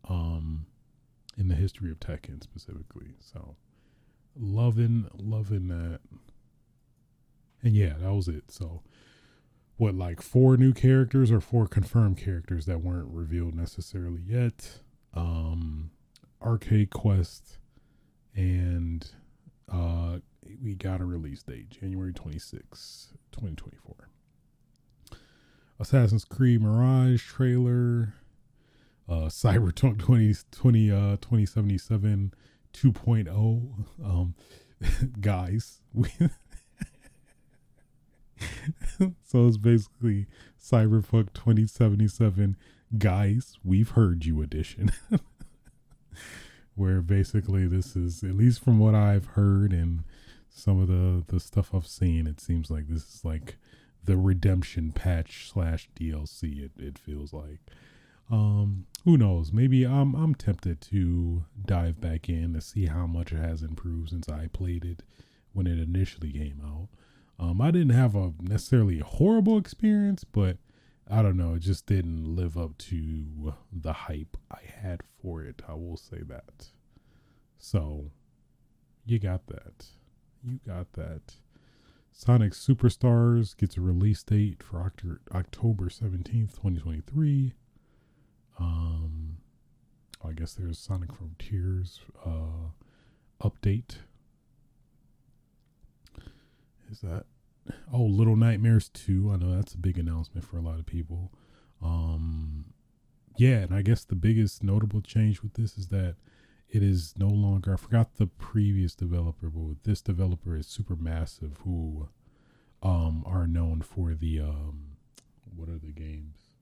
um 0.10 0.66
in 1.38 1.48
the 1.48 1.56
history 1.56 1.92
of 1.92 2.00
Tekken 2.00 2.44
specifically. 2.44 3.16
So 3.20 3.56
loving 4.36 5.08
loving 5.18 5.68
that. 5.70 6.02
And 7.64 7.76
yeah, 7.76 7.94
that 8.00 8.14
was 8.14 8.28
it. 8.28 8.52
So 8.52 8.84
what 9.78 9.96
like 9.96 10.22
four 10.22 10.58
new 10.58 10.74
characters 10.74 11.32
or 11.32 11.42
four 11.42 11.68
confirmed 11.68 12.18
characters 12.18 12.66
that 12.66 12.82
weren't 12.82 13.10
revealed 13.12 13.56
necessarily 13.56 14.22
yet. 14.26 14.80
um, 15.14 15.92
Arcade 16.42 16.90
Quest, 16.90 17.58
and 18.36 19.08
uh, 19.72 20.18
we 20.64 20.76
got 20.76 21.02
a 21.02 21.06
release 21.06 21.44
date, 21.44 21.70
January 21.70 22.14
26, 22.14 23.10
2024. 23.32 24.10
Assassin's 25.80 26.26
Creed 26.26 26.62
Mirage 26.62 27.24
trailer, 27.24 28.14
uh, 29.10 29.14
Cyberpunk 29.28 30.00
20, 30.00 30.36
20, 30.52 30.92
uh, 30.92 31.18
2077 31.18 32.34
2.0. 32.74 33.86
Um, 34.04 34.36
guys, 35.22 35.82
we 35.94 36.10
so 39.24 39.48
it's 39.48 39.58
basically 39.58 40.28
Cyberpunk 40.62 41.34
2077 41.34 42.58
guys, 42.98 43.58
we've 43.64 43.90
heard 43.92 44.26
you 44.26 44.42
edition. 44.42 44.92
Where 46.76 47.02
basically 47.02 47.68
this 47.68 47.96
is 47.96 48.24
at 48.24 48.36
least 48.36 48.64
from 48.64 48.80
what 48.80 48.96
I've 48.96 49.28
heard 49.28 49.72
and 49.74 50.04
some 50.50 50.80
of 50.80 50.88
the 50.88 51.24
the 51.28 51.40
stuff 51.40 51.74
I've 51.74 51.88
seen, 51.88 52.28
it 52.28 52.40
seems 52.40 52.70
like 52.70 52.88
this 52.88 53.04
is 53.16 53.26
like 53.26 53.58
the 54.04 54.18
redemption 54.18 54.92
patch 54.92 55.52
slash 55.52 55.90
DLC. 55.96 56.64
It 56.64 56.72
it 56.78 56.98
feels 56.98 57.34
like. 57.34 57.60
Um, 58.32 58.86
who 59.04 59.18
knows? 59.18 59.52
Maybe 59.52 59.84
I'm 59.84 60.16
I'm 60.16 60.34
tempted 60.34 60.82
to 60.82 61.44
dive 61.66 62.00
back 62.00 62.30
in 62.30 62.54
to 62.54 62.62
see 62.62 62.86
how 62.88 63.06
much 63.06 63.32
it 63.34 63.38
has 63.38 63.62
improved 63.62 64.10
since 64.10 64.30
I 64.30 64.48
played 64.48 64.86
it 64.86 65.04
when 65.52 65.68
it 65.68 65.78
initially 65.78 66.32
came 66.32 66.62
out. 66.66 66.88
Um, 67.40 67.62
I 67.62 67.72
didn't 67.72 67.90
have 67.90 68.16
a 68.16 68.34
necessarily 68.40 69.00
horrible 69.00 69.58
experience, 69.58 70.24
but 70.24 70.58
I 71.10 71.22
don't 71.22 71.38
know, 71.38 71.56
it 71.56 71.60
just 71.60 71.86
didn't 71.86 72.36
live 72.36 72.58
up 72.58 72.78
to 72.78 73.54
the 73.72 73.94
hype 73.94 74.38
I 74.50 74.62
had 74.82 75.02
for 75.22 75.44
it. 75.44 75.62
I 75.68 75.74
will 75.74 75.98
say 75.98 76.20
that. 76.28 76.68
So, 77.58 78.12
you 79.06 79.20
got 79.20 79.48
that. 79.48 79.86
You 80.44 80.60
got 80.66 80.94
that. 80.94 81.36
Sonic 82.12 82.54
Superstars 82.54 83.58
gets 83.58 83.76
a 83.76 83.82
release 83.82 84.24
date 84.24 84.62
for 84.62 84.82
October 84.82 85.22
October 85.34 85.86
17th, 85.86 86.54
2023. 86.54 87.54
Um, 88.60 89.38
I 90.24 90.32
guess 90.32 90.54
there's 90.54 90.80
Sonic 90.80 91.12
Frontiers 91.12 92.02
uh, 92.26 92.70
update. 93.42 93.96
Is 96.92 97.02
that 97.02 97.26
oh 97.92 98.04
Little 98.04 98.36
Nightmares 98.36 98.90
2? 98.90 99.32
I 99.32 99.38
know 99.38 99.56
that's 99.56 99.74
a 99.74 99.78
big 99.78 99.98
announcement 99.98 100.46
for 100.46 100.58
a 100.58 100.62
lot 100.62 100.80
of 100.80 100.86
people. 100.86 101.32
Um, 101.82 102.66
yeah, 103.38 103.58
and 103.58 103.74
I 103.74 103.82
guess 103.82 104.04
the 104.04 104.16
biggest 104.16 104.64
notable 104.64 105.02
change 105.02 105.42
with 105.42 105.54
this 105.54 105.78
is 105.78 105.88
that 105.88 106.16
it 106.70 106.82
is 106.82 107.14
no 107.18 107.28
longer 107.28 107.74
I 107.74 107.78
forgot 107.78 108.16
the 108.16 108.28
previous 108.28 108.96
developer, 108.96 109.50
but 109.50 109.84
this 109.84 110.02
developer 110.02 110.56
is 110.56 110.68
Supermassive, 110.68 111.58
who 111.64 112.10
um 112.82 113.24
are 113.26 113.48
known 113.48 113.82
for 113.82 114.14
the 114.14 114.42
um 114.42 114.98
what 115.56 115.70
are 115.70 115.78
the 115.78 115.92
games? 115.94 116.54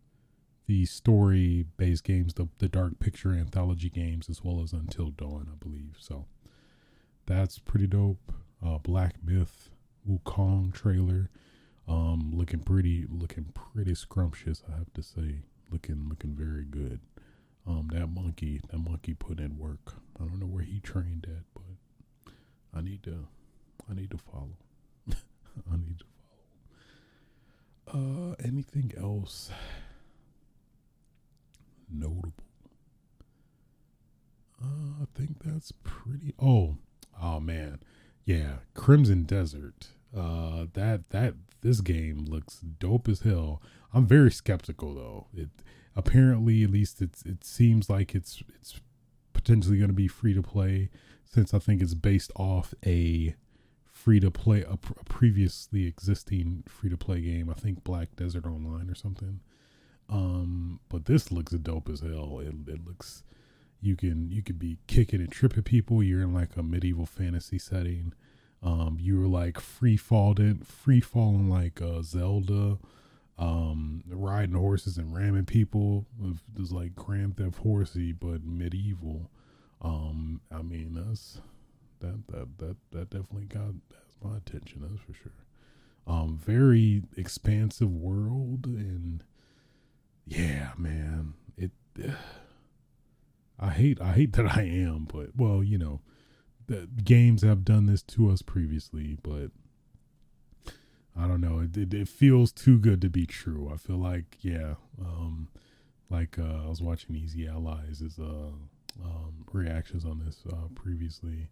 the 0.72 0.86
story 0.86 1.66
based 1.76 2.06
games, 2.06 2.36
the, 2.36 2.48
the 2.60 2.70
Dark 2.70 2.98
Picture 3.00 3.34
anthology 3.34 3.90
games, 3.90 4.30
as 4.30 4.42
well 4.42 4.62
as 4.64 4.72
Until 4.72 5.10
Dawn, 5.10 5.50
I 5.52 5.56
believe. 5.62 5.98
So 6.00 6.28
that's 7.26 7.60
pretty 7.60 7.88
dope. 7.88 8.32
Uh, 8.66 8.78
Black 8.78 9.16
Myth, 9.22 9.70
Wukong 10.08 10.74
trailer. 10.74 11.30
Um, 11.88 12.32
looking 12.34 12.60
pretty, 12.60 13.06
looking 13.10 13.54
pretty 13.54 13.96
scrumptious, 13.96 14.64
I 14.72 14.78
have 14.78 14.94
to 14.94 15.04
say. 15.04 15.42
Looking, 15.72 16.08
looking 16.10 16.34
very 16.34 16.66
good. 16.66 17.00
Um, 17.68 17.90
that 17.94 18.08
monkey, 18.08 18.62
that 18.70 18.78
monkey 18.78 19.14
put 19.14 19.40
in 19.40 19.58
work. 19.58 19.94
I 20.20 20.26
don't 20.26 20.40
know 20.40 20.48
where 20.48 20.64
he 20.64 20.80
trained 20.80 21.28
at, 21.30 21.44
but 21.54 22.34
I 22.74 22.82
need 22.82 23.04
to, 23.04 23.28
I 23.90 23.94
need 23.94 24.12
to 24.12 24.18
follow. 24.18 24.58
I 25.10 25.76
need 25.78 26.00
to 26.00 26.06
follow. 27.94 28.32
Uh, 28.32 28.36
anything 28.44 28.94
else? 28.98 29.52
notable. 31.92 32.34
Uh, 34.64 35.02
I 35.02 35.06
think 35.16 35.44
that's 35.44 35.72
pretty. 35.84 36.34
Oh, 36.40 36.78
oh 37.22 37.40
man, 37.40 37.80
yeah, 38.26 38.56
Crimson 38.74 39.24
Desert. 39.24 39.88
Uh, 40.16 40.66
that 40.74 41.10
that 41.12 41.36
this 41.62 41.82
game 41.82 42.26
looks 42.26 42.60
dope 42.60 43.08
as 43.08 43.22
hell. 43.22 43.62
I'm 43.94 44.06
very 44.06 44.32
skeptical 44.32 44.94
though. 44.94 45.28
It 45.34 45.50
apparently, 45.96 46.64
at 46.64 46.72
least 46.72 47.02
it's 47.02 47.24
it 47.24 47.44
seems 47.44 47.90
like 47.90 48.16
it's 48.16 48.44
it's 48.56 48.80
potentially 49.34 49.78
going 49.78 49.90
to 49.90 49.94
be 49.94 50.08
free 50.08 50.34
to 50.34 50.42
play, 50.42 50.90
since 51.26 51.54
I 51.54 51.60
think 51.60 51.82
it's 51.82 51.94
based 51.94 52.32
off 52.36 52.74
a 52.86 53.36
free 53.86 54.20
to 54.20 54.32
play 54.32 54.62
a, 54.62 54.74
a 54.74 55.04
previously 55.06 55.86
existing 55.86 56.64
free 56.68 56.90
to 56.90 56.98
play 56.98 57.22
game. 57.22 57.50
I 57.50 57.54
think 57.54 57.84
Black 57.84 58.16
Desert 58.16 58.46
Online 58.46 58.90
or 58.90 58.96
something. 58.96 59.42
Um, 60.10 60.80
but 60.90 61.06
this 61.06 61.32
looks 61.32 61.54
dope 61.54 61.88
as 61.88 62.02
hell. 62.02 62.40
It, 62.40 62.54
it 62.68 62.86
looks 62.86 63.24
you 63.82 63.96
can 63.96 64.30
you 64.30 64.44
could 64.44 64.60
be 64.60 64.78
kicking 64.88 65.20
and 65.20 65.32
tripping 65.32 65.64
people. 65.64 66.04
You're 66.04 66.22
in 66.22 66.34
like 66.34 66.56
a 66.56 66.64
medieval 66.64 67.06
fantasy 67.06 67.58
setting. 67.58 68.14
Um, 68.64 68.98
you're 69.00 69.28
like 69.28 69.60
free 69.60 69.98
falling, 69.98 70.60
free 70.60 71.02
falling 71.02 71.50
like 71.50 71.82
uh, 71.82 72.04
Zelda, 72.04 72.78
um, 73.40 74.04
riding 74.08 74.56
horses 74.56 74.98
and 74.98 75.16
ramming 75.16 75.46
people. 75.46 76.06
It's 76.60 76.72
like 76.72 76.96
Grand 76.96 77.38
Theft 77.38 77.58
Horsey, 77.58 78.12
but 78.12 78.44
medieval. 78.44 79.32
Um, 79.82 80.42
I 80.52 80.62
mean 80.62 80.94
that's 80.94 81.42
that 82.02 82.28
that 82.28 82.60
that 82.60 82.78
that 82.92 83.10
definitely 83.10 83.46
got 83.46 83.74
that's 83.90 84.16
my 84.24 84.38
attention. 84.38 84.82
That's 84.82 85.02
for 85.02 85.14
sure. 85.14 85.32
Um, 86.06 86.38
very 86.38 87.04
expansive 87.18 87.92
world 87.92 88.66
and 88.68 89.24
yeah, 90.28 90.74
man. 90.78 91.34
It. 91.58 91.72
Uh, 92.02 92.12
I 93.62 93.70
hate. 93.82 94.02
I 94.02 94.14
hate 94.14 94.34
that 94.38 94.48
I 94.58 94.64
am, 94.64 95.08
but 95.12 95.36
well, 95.36 95.64
you 95.64 95.78
know, 95.78 96.02
the 96.68 96.88
games 97.04 97.42
have 97.44 97.66
done 97.66 97.86
this 97.86 98.02
to 98.04 98.30
us 98.30 98.42
previously, 98.42 99.18
but 99.22 99.52
I 101.18 101.28
don't 101.28 101.42
know. 101.42 101.60
It, 101.60 101.76
it, 101.78 101.94
it 101.94 102.08
feels 102.08 102.52
too 102.52 102.78
good 102.78 103.02
to 103.02 103.10
be 103.10 103.26
true. 103.26 103.70
I 103.74 103.78
feel 103.78 103.98
like 103.98 104.38
yeah, 104.42 104.76
um, 105.00 105.50
like 106.10 106.40
uh, 106.40 106.64
I 106.66 106.70
was 106.70 106.82
watching 106.82 107.16
Easy 107.16 107.48
Allies' 107.48 108.20
uh, 108.20 108.52
um, 109.04 109.46
reactions 109.52 110.06
on 110.06 110.20
this 110.26 110.44
uh, 110.52 110.68
previously. 110.76 111.50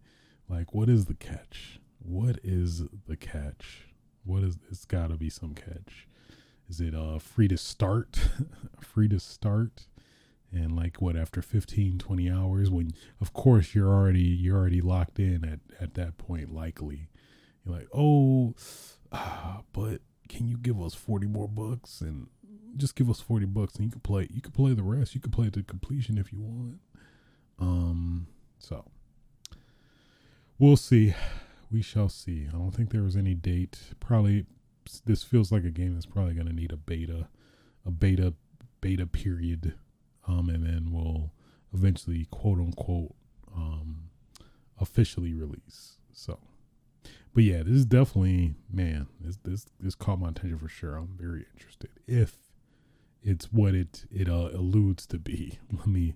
Like, 0.48 0.74
what 0.74 0.90
is 0.90 1.06
the 1.06 1.14
catch? 1.14 1.80
What 2.00 2.40
is 2.44 2.84
the 3.08 3.18
catch? 3.18 3.88
What 4.24 4.44
is? 4.44 4.58
It's 4.72 4.86
got 4.86 5.10
to 5.10 5.18
be 5.18 5.30
some 5.30 5.54
catch 5.54 6.08
is 6.70 6.80
it 6.80 6.94
uh 6.94 7.18
free 7.18 7.48
to 7.48 7.58
start 7.58 8.30
free 8.80 9.08
to 9.08 9.20
start 9.20 9.88
and 10.52 10.76
like 10.76 11.02
what 11.02 11.16
after 11.16 11.42
15 11.42 12.00
20 12.00 12.30
hours 12.30 12.70
when 12.70 12.92
of 13.22 13.34
course 13.34 13.76
you're 13.76 13.94
already 13.94 14.22
you're 14.22 14.58
already 14.58 14.82
locked 14.82 15.20
in 15.20 15.46
at 15.46 15.60
at 15.82 15.94
that 15.96 16.18
point 16.18 16.54
likely. 16.54 17.10
You're 17.66 17.76
like 17.76 17.88
oh 17.94 18.56
ah, 19.12 19.62
but 19.74 20.02
can 20.28 20.48
you 20.48 20.58
give 20.58 20.82
us 20.82 20.94
40 20.94 21.28
more 21.28 21.48
bucks? 21.48 22.02
And 22.02 22.28
just 22.76 22.96
give 22.96 23.10
us 23.10 23.20
40 23.20 23.46
bucks 23.48 23.76
and 23.76 23.86
you 23.86 23.92
can 23.92 24.02
play 24.02 24.28
you 24.32 24.42
can 24.42 24.52
play 24.52 24.74
the 24.74 24.84
rest. 24.84 25.16
You 25.16 25.22
can 25.22 25.32
play 25.32 25.50
to 25.50 25.64
completion 25.64 26.18
if 26.18 26.32
you 26.32 26.42
want. 26.42 26.80
Um 27.60 28.28
so 28.58 28.86
we'll 30.58 30.78
see. 30.78 31.14
We 31.72 31.82
shall 31.82 32.10
see. 32.10 32.48
I 32.48 32.58
don't 32.58 32.72
think 32.72 32.92
there 32.92 33.04
was 33.04 33.16
any 33.16 33.36
date. 33.36 33.80
Probably 34.00 34.46
this 35.06 35.24
feels 35.24 35.52
like 35.52 35.64
a 35.64 35.72
game 35.72 35.94
that's 35.94 36.06
probably 36.06 36.34
going 36.34 36.48
to 36.48 36.54
need 36.54 36.72
a 36.72 36.78
beta, 36.78 37.28
a 37.86 37.92
beta, 37.92 38.34
beta 38.82 39.06
period, 39.06 39.74
um, 40.30 40.50
and 40.50 40.66
then 40.66 40.90
we'll 40.92 41.32
eventually 41.74 42.28
quote 42.30 42.60
unquote 42.60 43.16
um, 43.56 44.10
officially 44.80 45.34
release. 45.34 45.98
So, 46.14 46.40
but 47.34 47.44
yeah, 47.44 47.64
this 47.64 47.74
is 47.74 47.86
definitely 47.86 48.54
man. 48.72 49.08
This 49.20 49.38
this 49.44 49.66
this 49.80 49.96
caught 49.96 50.20
my 50.20 50.30
attention 50.30 50.60
for 50.60 50.70
sure. 50.70 50.96
I'm 50.96 51.18
very 51.20 51.46
interested 51.54 51.90
if 52.08 52.36
it's 53.24 53.52
what 53.52 53.74
it 53.74 54.06
it 54.12 54.30
uh, 54.30 54.50
alludes 54.54 55.06
to 55.08 55.18
be. 55.18 55.60
Let 55.72 55.88
me 55.88 56.16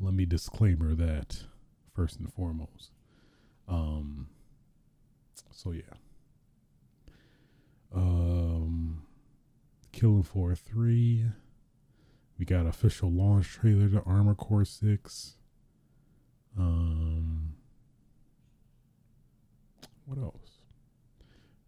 let 0.00 0.14
me 0.14 0.24
disclaimer 0.24 0.94
that 0.94 1.44
first 1.94 2.18
and 2.18 2.32
foremost. 2.32 2.92
Um. 3.68 4.28
So 5.50 5.72
yeah. 5.72 5.82
Um, 7.92 9.02
Killing 9.92 10.22
Floor 10.22 10.54
3. 10.54 11.24
We 12.38 12.44
got 12.44 12.66
official 12.66 13.10
launch 13.10 13.48
trailer 13.48 13.88
to 13.88 14.02
Armor 14.02 14.34
Core 14.34 14.64
6. 14.64 15.36
Um, 16.56 17.54
what 20.04 20.18
else? 20.18 20.60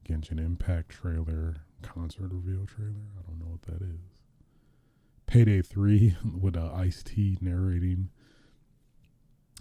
Genshin 0.09 0.38
Impact 0.38 0.90
trailer, 0.90 1.56
concert 1.83 2.30
reveal 2.33 2.66
trailer. 2.66 3.09
I 3.18 3.22
don't 3.26 3.40
know 3.40 3.46
what 3.46 3.62
that 3.62 3.83
is. 3.83 4.22
Payday 5.26 5.62
3 5.62 6.16
with 6.40 6.56
uh, 6.56 6.72
Ice 6.74 7.02
T 7.02 7.37
narrating 7.40 8.11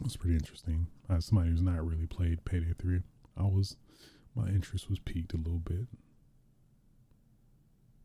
It's 0.04 0.16
pretty 0.16 0.36
interesting. 0.36 0.88
As 1.10 1.26
somebody 1.26 1.50
who's 1.50 1.62
not 1.62 1.86
really 1.86 2.08
played 2.08 2.46
Payday 2.46 2.74
3, 2.78 3.02
I 3.38 3.44
was 3.44 3.78
my 4.36 4.48
interest 4.48 4.90
was 4.90 5.00
piqued 5.00 5.34
a 5.34 5.38
little 5.38 5.60
bit. 5.60 5.88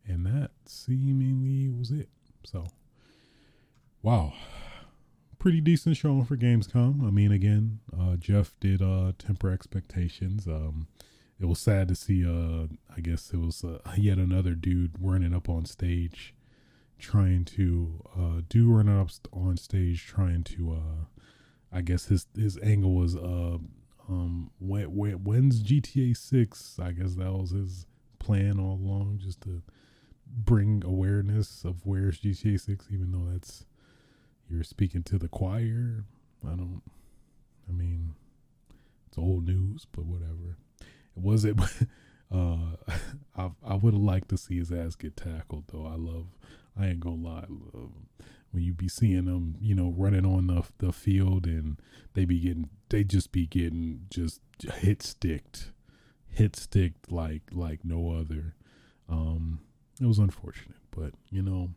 And 0.07 0.27
that 0.27 0.51
seemingly 0.67 1.69
was 1.69 1.91
it. 1.91 2.09
So, 2.45 2.67
wow. 4.05 4.35
Pretty 5.39 5.61
decent 5.61 5.97
showing 5.97 6.25
for 6.25 6.37
Gamescom. 6.37 7.07
I 7.07 7.11
mean, 7.11 7.33
again, 7.33 7.81
uh, 7.99 8.17
Geoff 8.17 8.53
did 8.61 8.81
uh, 8.81 9.13
temper 9.19 9.51
expectations. 9.51 10.47
Um, 10.47 10.87
it 11.41 11.47
was 11.47 11.59
sad 11.59 11.89
to 11.89 11.95
see, 11.95 12.25
uh, 12.25 12.67
I 12.95 13.01
guess 13.01 13.31
it 13.33 13.39
was 13.39 13.65
uh, 13.65 13.79
yet 13.97 14.19
another 14.19 14.55
dude 14.55 14.93
running 15.01 15.35
up 15.35 15.49
on 15.49 15.65
stage 15.65 16.35
trying 16.99 17.45
to 17.45 18.03
uh, 18.17 18.41
do 18.49 18.71
running 18.71 18.99
up 18.99 19.11
on 19.33 19.57
stage 19.57 20.07
trying 20.07 20.45
to 20.45 20.73
uh, 20.73 21.05
I 21.73 21.81
guess 21.81 22.07
his 22.07 22.27
his 22.37 22.57
angle 22.63 22.95
was 22.95 23.17
uh 23.17 23.59
um 24.09 24.51
when, 24.61 24.95
when 24.95 25.25
when's 25.25 25.63
GTA 25.63 26.17
six? 26.17 26.79
I 26.81 26.93
guess 26.93 27.17
that 27.17 27.33
was 27.33 27.51
his 27.51 27.87
plan 28.21 28.61
all 28.61 28.75
along, 28.75 29.19
just 29.23 29.41
to 29.43 29.63
bring 30.27 30.83
awareness 30.85 31.65
of 31.65 31.85
where's 31.85 32.21
GTA 32.21 32.61
six, 32.61 32.87
even 32.91 33.11
though 33.11 33.29
that's 33.31 33.67
you're 34.49 34.65
speaking 34.65 35.03
to 35.05 35.19
the 35.19 35.29
choir. 35.29 36.05
I 36.45 36.51
don't. 36.51 36.83
I 37.69 37.73
mean, 37.73 38.15
it's 39.09 39.19
old 39.19 39.47
news, 39.47 39.87
but 39.91 40.05
whatever. 40.05 40.57
It 41.17 41.23
was 41.23 41.45
it. 41.45 41.57
Uh, 42.33 42.77
I 43.37 43.51
I 43.65 43.75
would 43.75 43.95
have 43.95 44.03
liked 44.03 44.29
to 44.31 44.37
see 44.39 44.59
his 44.59 44.73
ass 44.73 44.97
get 44.97 45.17
tackled 45.17 45.65
though. 45.69 45.87
I 45.87 45.95
love. 45.97 46.27
I 46.77 46.87
ain't 46.89 47.01
gonna 47.01 47.23
lie. 47.23 47.47
when 48.51 48.63
you 48.63 48.73
be 48.73 48.89
seeing 48.89 49.27
them, 49.27 49.57
you 49.61 49.75
know, 49.75 49.95
running 49.97 50.27
on 50.27 50.49
the 50.49 50.65
the 50.79 50.93
field 50.93 51.47
and 51.47 51.81
they 52.15 52.25
be 52.25 52.41
getting, 52.41 52.71
they 52.89 53.05
just 53.05 53.31
be 53.31 53.47
getting 53.47 54.07
just 54.11 54.41
hit 54.79 55.03
sticked, 55.03 55.71
hit 56.29 56.57
sticked 56.57 57.13
like 57.13 57.43
like 57.53 57.85
no 57.85 58.11
other. 58.13 58.55
Um, 59.09 59.61
it 60.01 60.07
was 60.07 60.19
unfortunate, 60.19 60.79
but 60.91 61.13
you 61.31 61.43
know, 61.43 61.71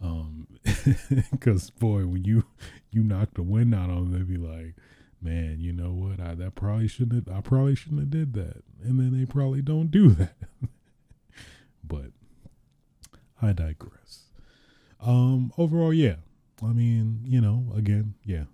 um, 0.00 0.46
because 1.30 1.70
boy, 1.70 2.06
when 2.06 2.24
you 2.24 2.44
you 2.90 3.02
knock 3.02 3.34
the 3.34 3.42
wind 3.42 3.74
out 3.74 3.90
of 3.90 3.96
them, 3.96 4.12
they 4.12 4.22
be 4.22 4.36
like, 4.36 4.74
man, 5.20 5.56
you 5.58 5.72
know 5.72 5.90
what? 5.90 6.20
I 6.20 6.34
that 6.34 6.54
probably 6.54 6.88
shouldn't. 6.88 7.26
Have, 7.26 7.36
I 7.36 7.40
probably 7.40 7.74
shouldn't 7.74 8.00
have 8.00 8.10
did 8.10 8.34
that, 8.34 8.62
and 8.82 8.98
then 8.98 9.18
they 9.18 9.26
probably 9.26 9.62
don't 9.62 9.90
do 9.90 10.10
that. 10.10 10.34
but 11.84 12.12
I 13.40 13.52
digress. 13.52 14.24
Um, 15.00 15.52
overall, 15.58 15.92
yeah. 15.92 16.16
I 16.62 16.72
mean, 16.72 17.20
you 17.24 17.40
know, 17.40 17.72
again, 17.76 18.14
yeah. 18.24 18.44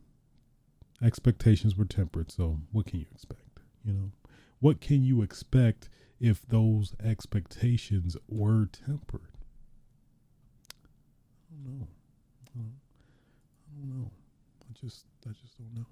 Expectations 1.02 1.76
were 1.76 1.84
tempered, 1.84 2.30
so 2.30 2.58
what 2.72 2.86
can 2.86 3.00
you 3.00 3.06
expect? 3.14 3.60
You 3.84 3.92
know, 3.92 4.12
what 4.60 4.80
can 4.80 5.04
you 5.04 5.22
expect 5.22 5.88
if 6.20 6.46
those 6.46 6.94
expectations 7.02 8.16
were 8.28 8.66
tempered? 8.66 9.33
I 11.54 11.68
don't 11.68 11.78
know. 11.78 11.88
I 12.56 13.80
don't 13.80 14.00
know. 14.00 14.10
I 14.62 14.72
just, 14.80 15.04
I 15.26 15.30
just 15.30 15.56
don't 15.58 15.74
know. 15.74 15.86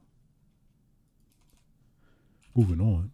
Moving 2.54 2.80
on. 2.80 3.10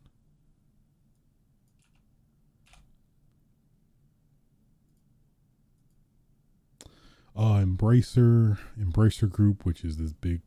Uh, 7.37 7.63
Embracer, 7.65 8.59
Embracer 8.81 9.31
Group, 9.31 9.65
which 9.65 9.85
is 9.85 9.97
this 9.97 10.13
big, 10.13 10.41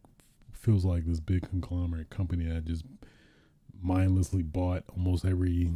feels 0.51 0.83
like 0.83 1.05
this 1.05 1.21
big 1.21 1.47
conglomerate 1.49 2.09
company 2.09 2.45
that 2.45 2.65
just 2.65 2.83
mindlessly 3.81 4.43
bought 4.43 4.83
almost 4.95 5.23
every 5.23 5.71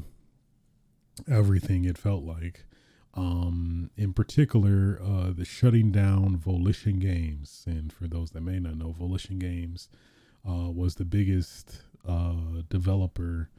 everything 1.29 1.85
it 1.85 1.97
felt 1.97 2.23
like. 2.23 2.65
Um, 3.15 3.91
in 3.95 4.13
particular, 4.13 4.99
uh, 5.01 5.31
the 5.31 5.45
shutting 5.45 5.91
down 5.91 6.35
Volition 6.37 6.99
Games, 6.99 7.63
and 7.65 7.91
for 7.91 8.07
those 8.07 8.31
that 8.31 8.41
may 8.41 8.59
not 8.59 8.75
know, 8.75 8.91
Volition 8.91 9.39
Games 9.39 9.87
uh, 10.47 10.69
was 10.69 10.95
the 10.95 11.05
biggest 11.05 11.81
uh, 12.07 12.61
developer, 12.69 13.49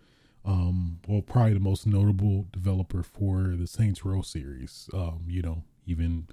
um, 0.45 1.01
well, 1.09 1.23
probably 1.23 1.55
the 1.55 1.61
most 1.61 1.87
notable 1.87 2.47
developer 2.53 3.03
for 3.03 3.55
the 3.57 3.66
Saints 3.66 4.05
Row 4.05 4.21
series. 4.21 4.90
Um, 4.92 5.25
you 5.27 5.42
know, 5.42 5.64
even 5.87 6.29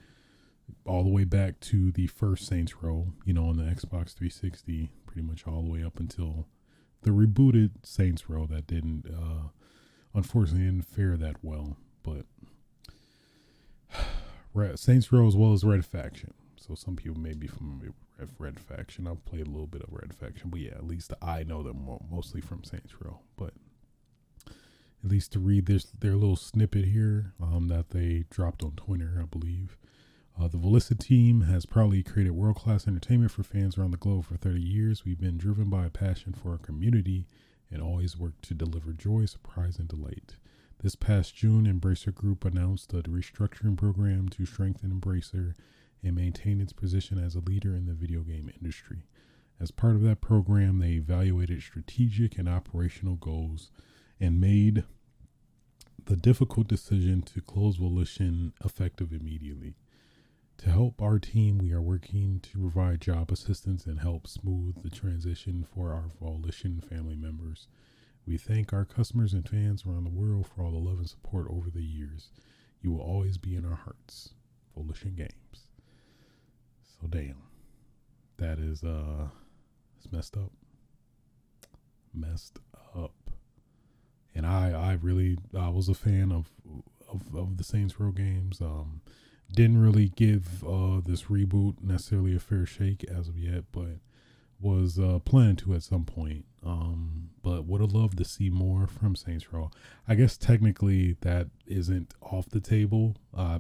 all 0.86 1.04
the 1.04 1.10
way 1.10 1.24
back 1.24 1.60
to 1.62 1.92
the 1.92 2.08
first 2.08 2.46
Saints 2.46 2.82
Row, 2.82 3.14
you 3.26 3.34
know, 3.34 3.48
on 3.48 3.58
the 3.58 3.64
Xbox 3.64 4.14
360, 4.14 4.92
pretty 5.06 5.22
much 5.22 5.48
all 5.48 5.62
the 5.62 5.70
way 5.70 5.84
up 5.84 6.00
until 6.00 6.48
the 7.04 7.12
rebooted 7.12 7.72
Saints 7.84 8.30
Row 8.30 8.46
that 8.48 8.68
didn't, 8.68 9.06
uh, 9.08 9.50
unfortunately, 10.14 10.66
didn't 10.66 10.88
fare 10.88 11.18
that 11.18 11.38
well. 11.42 11.78
But 12.04 12.26
Saints 14.76 15.12
Row 15.12 15.28
as 15.28 15.36
well 15.36 15.54
as 15.54 15.63
Red 15.63 15.86
Faction. 15.86 16.34
So 16.56 16.76
some 16.76 16.96
people 16.96 17.20
may 17.20 17.34
be 17.34 17.48
familiar 17.48 17.94
with 18.20 18.30
Red 18.39 18.60
Faction. 18.60 19.08
I've 19.08 19.26
played 19.26 19.48
a 19.48 19.50
little 19.50 19.68
bit 19.68 19.84
of 19.84 19.92
Red 19.92 20.13
Faction, 20.13 20.50
but 20.50 20.60
yeah, 20.60 20.72
at 20.72 20.88
least 20.88 21.13
I 21.22 21.44
know 21.44 21.63
them 21.63 21.88
mostly 22.10 22.42
from 22.42 22.63
Saints 22.63 22.94
Row. 23.02 23.20
But 23.36 23.54
at 24.48 25.10
least 25.12 25.34
to 25.34 25.39
read 25.39 25.66
this 25.66 25.86
their 25.86 26.16
little 26.16 26.38
snippet 26.38 26.86
here 26.86 27.34
um, 27.42 27.68
that 27.68 27.89
they 27.89 28.26
dropped 28.30 28.63
on 28.63 28.72
Twitter, 28.72 29.20
I 29.22 29.26
believe. 29.26 29.78
Uh, 30.39 30.48
the 30.48 30.58
Volition 30.58 30.98
team 30.98 31.42
has 31.42 31.66
proudly 31.66 32.02
created 32.02 32.32
world 32.32 32.56
class 32.56 32.88
entertainment 32.88 33.32
for 33.32 33.44
fans 33.44 33.78
around 33.78 33.92
the 33.92 33.98
globe 33.98 34.26
for 34.26 34.36
30 34.36 34.62
years. 34.62 35.06
We've 35.06 35.20
been 35.20 35.38
driven 35.38 35.70
by 35.70 35.86
a 35.86 35.92
passion 35.92 36.34
for 36.34 36.52
our 36.52 36.58
community 36.58 37.28
and 37.70 37.82
always 37.82 38.18
worked 38.18 38.44
to 38.46 38.54
deliver 38.54 38.94
joy, 38.94 39.26
surprise, 39.26 39.78
and 39.78 39.88
delight. 39.88 40.38
This 40.84 40.96
past 40.98 41.34
June, 41.34 41.65
Embracer 41.65 42.13
Group 42.13 42.43
announced 42.43 42.91
a 42.91 43.02
restructuring 43.04 43.78
program 43.78 44.28
to 44.28 44.46
strengthen 44.46 44.91
Embracer 44.91 45.54
and 46.04 46.13
maintain 46.13 46.60
its 46.60 46.74
position 46.74 47.17
as 47.17 47.36
a 47.36 47.39
leader 47.39 47.74
in 47.74 47.86
the 47.86 47.93
video 47.93 48.19
game 48.19 48.52
industry. 48.60 49.06
As 49.62 49.72
part 49.72 49.96
of 49.96 50.02
that 50.02 50.19
program, 50.19 50.80
they 50.80 50.96
evaluated 50.96 51.62
strategic 51.62 52.38
and 52.38 52.50
operational 52.50 53.15
goals 53.15 53.72
and 54.19 54.41
made 54.41 54.84
the 56.04 56.17
difficult 56.17 56.67
decision 56.67 57.22
to 57.22 57.39
close 57.39 57.78
Volition 57.78 58.52
effective 58.65 59.13
immediately. 59.13 59.76
To 60.58 60.69
help 60.69 61.02
our 61.02 61.17
team, 61.17 61.60
we 61.60 61.72
are 61.72 61.82
working 61.82 62.41
to 62.41 62.60
provide 62.60 63.00
job 63.00 63.32
assistance 63.32 63.86
and 63.86 64.02
help 64.02 64.28
smooth 64.28 64.84
the 64.84 64.89
transition 64.89 65.65
for 65.74 65.93
our 65.93 66.12
Volition 66.19 66.82
family 66.82 67.15
members. 67.15 67.69
We 68.26 68.38
thank 68.38 68.72
our 68.72 68.86
customers 68.86 69.34
and 69.34 69.48
fans 69.48 69.86
around 69.86 70.06
the 70.06 70.10
world 70.10 70.48
for 70.48 70.64
all 70.64 70.72
the 70.72 70.78
love 70.78 71.00
and 71.00 71.10
support 71.10 71.48
over 71.50 71.70
the 71.70 71.84
years. 71.84 72.30
You 72.82 72.92
will 72.92 73.02
always 73.02 73.38
be 73.38 73.56
in 73.56 73.66
our 73.66 73.76
hearts. 73.76 74.34
Volition 74.76 75.14
Games. 75.16 75.68
So 76.82 77.08
damn. 77.08 77.44
That 78.38 78.60
is 78.60 78.84
uh 78.84 79.28
it's 79.98 80.12
messed 80.12 80.38
up. 80.38 80.52
Messed 82.14 82.60
up. 82.96 83.14
And 84.34 84.46
I 84.46 84.72
I 84.72 84.94
really 85.02 85.38
I 85.58 85.70
was 85.70 85.90
a 85.90 85.94
fan 85.94 86.32
of 86.32 86.50
of, 87.12 87.36
of 87.36 87.58
the 87.58 87.64
Saints 87.64 88.00
Row 88.00 88.12
games. 88.12 88.62
Um 88.62 89.02
didn't 89.54 89.82
really 89.82 90.10
give 90.10 90.64
uh, 90.64 91.00
this 91.06 91.24
reboot 91.24 91.76
necessarily 91.84 92.36
a 92.36 92.40
fair 92.40 92.66
shake 92.66 93.04
as 93.04 93.28
of 93.28 93.38
yet, 93.38 93.66
but 93.72 94.00
was 94.63 94.97
uh, 94.97 95.19
planning 95.19 95.58
to 95.58 95.76
at 95.76 95.84
some 95.84 96.06
point. 96.06 96.45
Um, 96.65 97.30
but 97.43 97.65
would 97.65 97.82
have 97.82 97.91
loved 97.91 98.17
to 98.17 98.26
see 98.26 98.49
more 98.49 98.88
from 98.88 99.15
Saints 99.15 99.52
Row. 99.52 99.69
I 100.08 100.15
guess 100.15 100.38
technically 100.38 101.17
that 101.21 101.47
isn't 101.67 102.13
off 102.21 102.49
the 102.49 102.62
table. 102.62 103.17
Uh, 103.36 103.60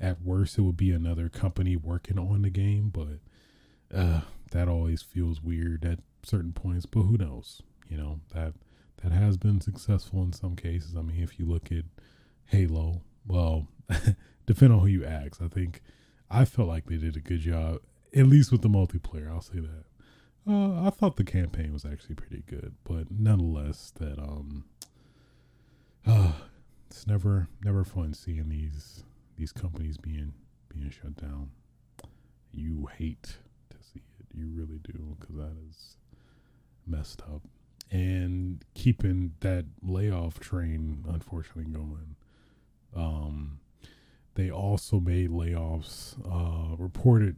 at 0.00 0.22
worst, 0.22 0.58
it 0.58 0.62
would 0.62 0.76
be 0.76 0.90
another 0.90 1.28
company 1.28 1.76
working 1.76 2.18
on 2.18 2.42
the 2.42 2.50
game, 2.50 2.90
but 2.92 3.96
uh, 3.96 4.22
that 4.50 4.68
always 4.68 5.02
feels 5.02 5.40
weird 5.42 5.84
at 5.84 6.00
certain 6.24 6.52
points. 6.52 6.86
But 6.86 7.02
who 7.02 7.16
knows? 7.16 7.62
You 7.88 7.98
know 7.98 8.20
that 8.34 8.54
that 9.02 9.12
has 9.12 9.36
been 9.36 9.60
successful 9.60 10.22
in 10.22 10.32
some 10.32 10.56
cases. 10.56 10.96
I 10.96 11.02
mean, 11.02 11.22
if 11.22 11.38
you 11.38 11.46
look 11.46 11.70
at 11.70 11.84
Halo, 12.46 13.02
well, 13.26 13.68
depend 14.46 14.72
on 14.72 14.80
who 14.80 14.86
you 14.86 15.04
ask. 15.04 15.40
I 15.40 15.48
think 15.48 15.82
I 16.30 16.44
felt 16.44 16.68
like 16.68 16.86
they 16.86 16.96
did 16.96 17.16
a 17.16 17.20
good 17.20 17.40
job, 17.40 17.80
at 18.14 18.26
least 18.26 18.50
with 18.50 18.62
the 18.62 18.68
multiplayer. 18.68 19.30
I'll 19.30 19.40
say 19.40 19.60
that. 19.60 19.84
Uh, 20.48 20.86
I 20.86 20.90
thought 20.90 21.16
the 21.16 21.24
campaign 21.24 21.72
was 21.72 21.84
actually 21.84 22.14
pretty 22.14 22.42
good, 22.46 22.74
but 22.84 23.10
nonetheless, 23.10 23.92
that 23.98 24.18
um, 24.18 24.64
uh, 26.06 26.32
it's 26.88 27.06
never 27.06 27.48
never 27.64 27.84
fun 27.84 28.14
seeing 28.14 28.48
these 28.48 29.04
these 29.36 29.52
companies 29.52 29.96
being 29.98 30.32
being 30.68 30.90
shut 30.90 31.16
down. 31.16 31.50
You 32.52 32.88
hate 32.98 33.36
to 33.70 33.76
see 33.80 34.00
it, 34.18 34.26
you 34.36 34.48
really 34.48 34.78
do, 34.82 35.16
because 35.20 35.36
that 35.36 35.56
is 35.68 35.96
messed 36.86 37.22
up. 37.22 37.42
And 37.92 38.64
keeping 38.74 39.32
that 39.40 39.66
layoff 39.82 40.40
train, 40.40 41.04
unfortunately, 41.08 41.64
going. 41.64 42.16
Um, 42.94 43.60
they 44.34 44.50
also 44.50 45.00
made 45.00 45.30
layoffs, 45.30 46.14
uh, 46.24 46.76
reported 46.76 47.36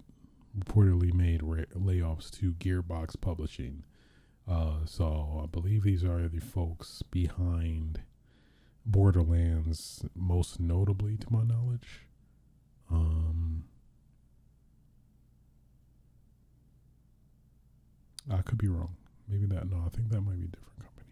reportedly 0.58 1.12
made 1.14 1.40
layoffs 1.40 2.30
to 2.38 2.52
Gearbox 2.54 3.20
Publishing, 3.20 3.84
Uh, 4.48 4.84
so 4.86 5.40
I 5.42 5.46
believe 5.46 5.84
these 5.84 6.04
are 6.04 6.28
the 6.28 6.40
folks 6.40 7.02
behind 7.02 8.00
Borderlands, 8.84 10.04
most 10.14 10.58
notably 10.58 11.16
to 11.16 11.32
my 11.32 11.44
knowledge. 11.44 12.00
Um, 12.90 13.64
I 18.30 18.42
could 18.42 18.58
be 18.58 18.68
wrong. 18.68 18.96
Maybe 19.28 19.46
that. 19.46 19.70
No, 19.70 19.82
I 19.86 19.88
think 19.90 20.10
that 20.10 20.20
might 20.20 20.38
be 20.40 20.46
a 20.46 20.48
different 20.48 20.78
company. 20.78 21.10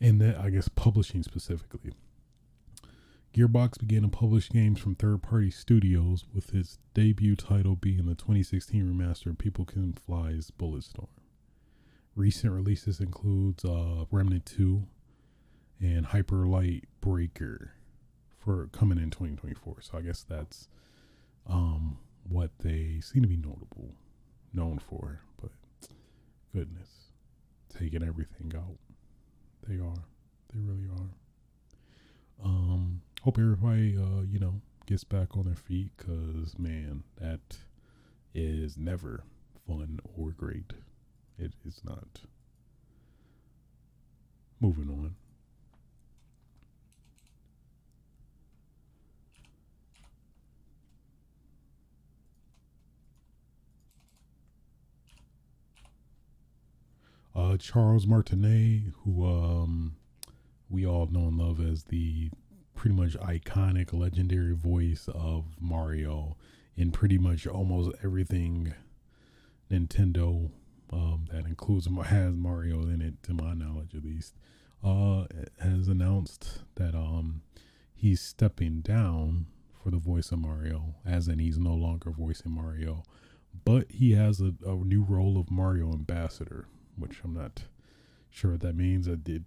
And 0.00 0.20
that, 0.20 0.38
I 0.38 0.50
guess, 0.50 0.68
publishing 0.68 1.22
specifically. 1.22 1.92
Gearbox 3.36 3.78
began 3.78 4.00
to 4.00 4.08
publish 4.08 4.48
games 4.48 4.80
from 4.80 4.94
third 4.94 5.22
party 5.22 5.50
studios, 5.50 6.24
with 6.32 6.54
its 6.54 6.78
debut 6.94 7.36
title 7.36 7.76
being 7.76 8.06
the 8.06 8.14
2016 8.14 8.82
remaster 8.82 9.36
People 9.36 9.66
Can 9.66 9.92
Fly's 9.92 10.50
Bulletstorm. 10.50 11.08
Recent 12.14 12.50
releases 12.54 12.98
includes 12.98 13.62
uh, 13.62 14.06
Remnant 14.10 14.46
2 14.46 14.86
and 15.82 16.06
Hyper 16.06 16.46
Light 16.46 16.84
Breaker 17.02 17.72
for 18.38 18.68
coming 18.72 18.96
in 18.96 19.10
2024. 19.10 19.82
So 19.82 19.98
I 19.98 20.00
guess 20.00 20.22
that's 20.26 20.68
um, 21.46 21.98
what 22.26 22.52
they 22.60 23.00
seem 23.02 23.20
to 23.20 23.28
be 23.28 23.36
notable, 23.36 23.96
known 24.54 24.78
for. 24.78 25.20
But 25.38 25.50
goodness, 26.54 26.88
taking 27.78 28.02
everything 28.02 28.54
out. 28.56 28.78
They 29.68 29.74
are. 29.74 30.04
They 30.54 30.60
really 30.60 30.88
are. 30.88 31.10
Um, 32.42 33.02
hope 33.26 33.40
everybody, 33.40 33.98
uh, 33.98 34.22
you 34.22 34.38
know, 34.38 34.60
gets 34.86 35.02
back 35.02 35.36
on 35.36 35.46
their 35.46 35.56
feet 35.56 35.90
because, 35.96 36.56
man, 36.60 37.02
that 37.20 37.58
is 38.36 38.78
never 38.78 39.24
fun 39.66 39.98
or 40.16 40.30
great. 40.30 40.72
It 41.36 41.52
is 41.66 41.80
not. 41.82 42.20
Moving 44.60 44.88
on. 44.88 45.16
Uh, 57.34 57.56
Charles 57.56 58.06
Martinet, 58.06 58.82
who 59.02 59.26
um, 59.26 59.96
we 60.70 60.86
all 60.86 61.06
know 61.06 61.26
and 61.26 61.38
love 61.38 61.60
as 61.60 61.82
the 61.82 62.30
pretty 62.76 62.94
much 62.94 63.14
iconic, 63.14 63.92
legendary 63.92 64.54
voice 64.54 65.08
of 65.12 65.46
Mario 65.58 66.36
in 66.76 66.92
pretty 66.92 67.18
much 67.18 67.46
almost 67.46 67.90
everything 68.04 68.74
Nintendo 69.70 70.50
um, 70.92 71.24
that 71.32 71.46
includes 71.46 71.88
has 72.06 72.34
Mario 72.34 72.82
in 72.82 73.00
it, 73.00 73.22
to 73.24 73.34
my 73.34 73.54
knowledge 73.54 73.94
at 73.94 74.04
least, 74.04 74.34
uh, 74.84 75.24
has 75.58 75.88
announced 75.88 76.60
that 76.76 76.94
um, 76.94 77.42
he's 77.94 78.20
stepping 78.20 78.80
down 78.82 79.46
for 79.82 79.90
the 79.90 79.98
voice 79.98 80.30
of 80.30 80.38
Mario, 80.38 80.94
as 81.04 81.28
in 81.28 81.38
he's 81.38 81.58
no 81.58 81.74
longer 81.74 82.10
voicing 82.10 82.52
Mario, 82.52 83.02
but 83.64 83.90
he 83.90 84.12
has 84.12 84.40
a, 84.40 84.52
a 84.66 84.74
new 84.74 85.02
role 85.02 85.38
of 85.38 85.50
Mario 85.50 85.92
ambassador, 85.92 86.66
which 86.96 87.20
I'm 87.24 87.34
not 87.34 87.64
sure 88.30 88.52
what 88.52 88.60
that 88.60 88.76
means. 88.76 89.08
I 89.08 89.14
did. 89.14 89.44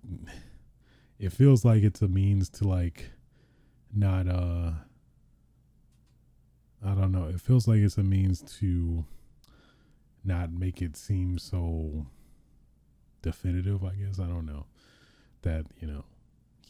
It 1.20 1.32
feels 1.32 1.64
like 1.64 1.84
it's 1.84 2.02
a 2.02 2.08
means 2.08 2.50
to 2.52 2.68
like 2.68 3.12
not 3.94 4.28
uh 4.28 4.72
I 6.86 6.96
don't 6.96 7.12
know. 7.12 7.26
It 7.26 7.42
feels 7.42 7.68
like 7.68 7.80
it's 7.80 7.98
a 7.98 8.04
means 8.04 8.42
to 8.60 9.06
not 10.24 10.52
make 10.52 10.82
it 10.82 10.96
seem 10.96 11.38
so 11.38 12.06
definitive, 13.22 13.84
I 13.84 13.96
guess. 13.96 14.20
I 14.20 14.28
don't 14.28 14.46
know. 14.46 14.66
That, 15.42 15.66
you 15.80 15.88
know, 15.88 16.06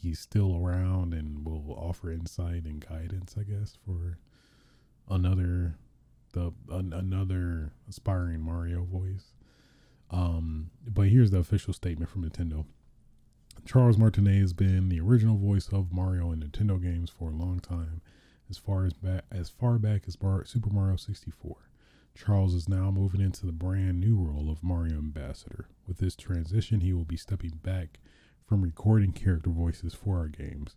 he's 0.00 0.18
still 0.18 0.56
around 0.56 1.14
and 1.14 1.44
will 1.44 1.74
offer 1.74 2.10
insight 2.10 2.64
and 2.64 2.84
guidance, 2.86 3.36
I 3.38 3.42
guess, 3.42 3.76
for 3.84 4.18
another 5.08 5.76
the 6.32 6.52
an, 6.70 6.92
another 6.92 7.72
aspiring 7.88 8.40
Mario 8.40 8.84
voice. 8.84 9.34
Um, 10.10 10.70
but 10.86 11.08
here's 11.08 11.30
the 11.30 11.38
official 11.38 11.72
statement 11.72 12.10
from 12.10 12.28
Nintendo. 12.28 12.64
Charles 13.64 13.98
Martinet 13.98 14.40
has 14.40 14.52
been 14.52 14.88
the 14.88 15.00
original 15.00 15.36
voice 15.36 15.68
of 15.68 15.92
Mario 15.92 16.32
in 16.32 16.40
Nintendo 16.40 16.80
games 16.82 17.10
for 17.10 17.30
a 17.30 17.36
long 17.36 17.60
time, 17.60 18.00
as 18.48 18.58
far 18.58 18.84
as 18.84 18.92
back 18.92 19.24
as 19.30 19.48
far 19.48 19.78
back 19.78 20.04
as 20.08 20.16
Bar- 20.16 20.44
Super 20.44 20.70
Mario 20.70 20.96
64. 20.96 21.56
Charles 22.14 22.54
is 22.54 22.68
now 22.68 22.90
moving 22.90 23.20
into 23.20 23.46
the 23.46 23.52
brand 23.52 24.00
new 24.00 24.16
role 24.16 24.50
of 24.50 24.62
Mario 24.62 24.98
Ambassador. 24.98 25.68
With 25.86 25.98
this 25.98 26.16
transition, 26.16 26.80
he 26.80 26.92
will 26.92 27.04
be 27.04 27.16
stepping 27.16 27.60
back 27.62 28.00
from 28.46 28.62
recording 28.62 29.12
character 29.12 29.50
voices 29.50 29.94
for 29.94 30.18
our 30.18 30.28
games, 30.28 30.76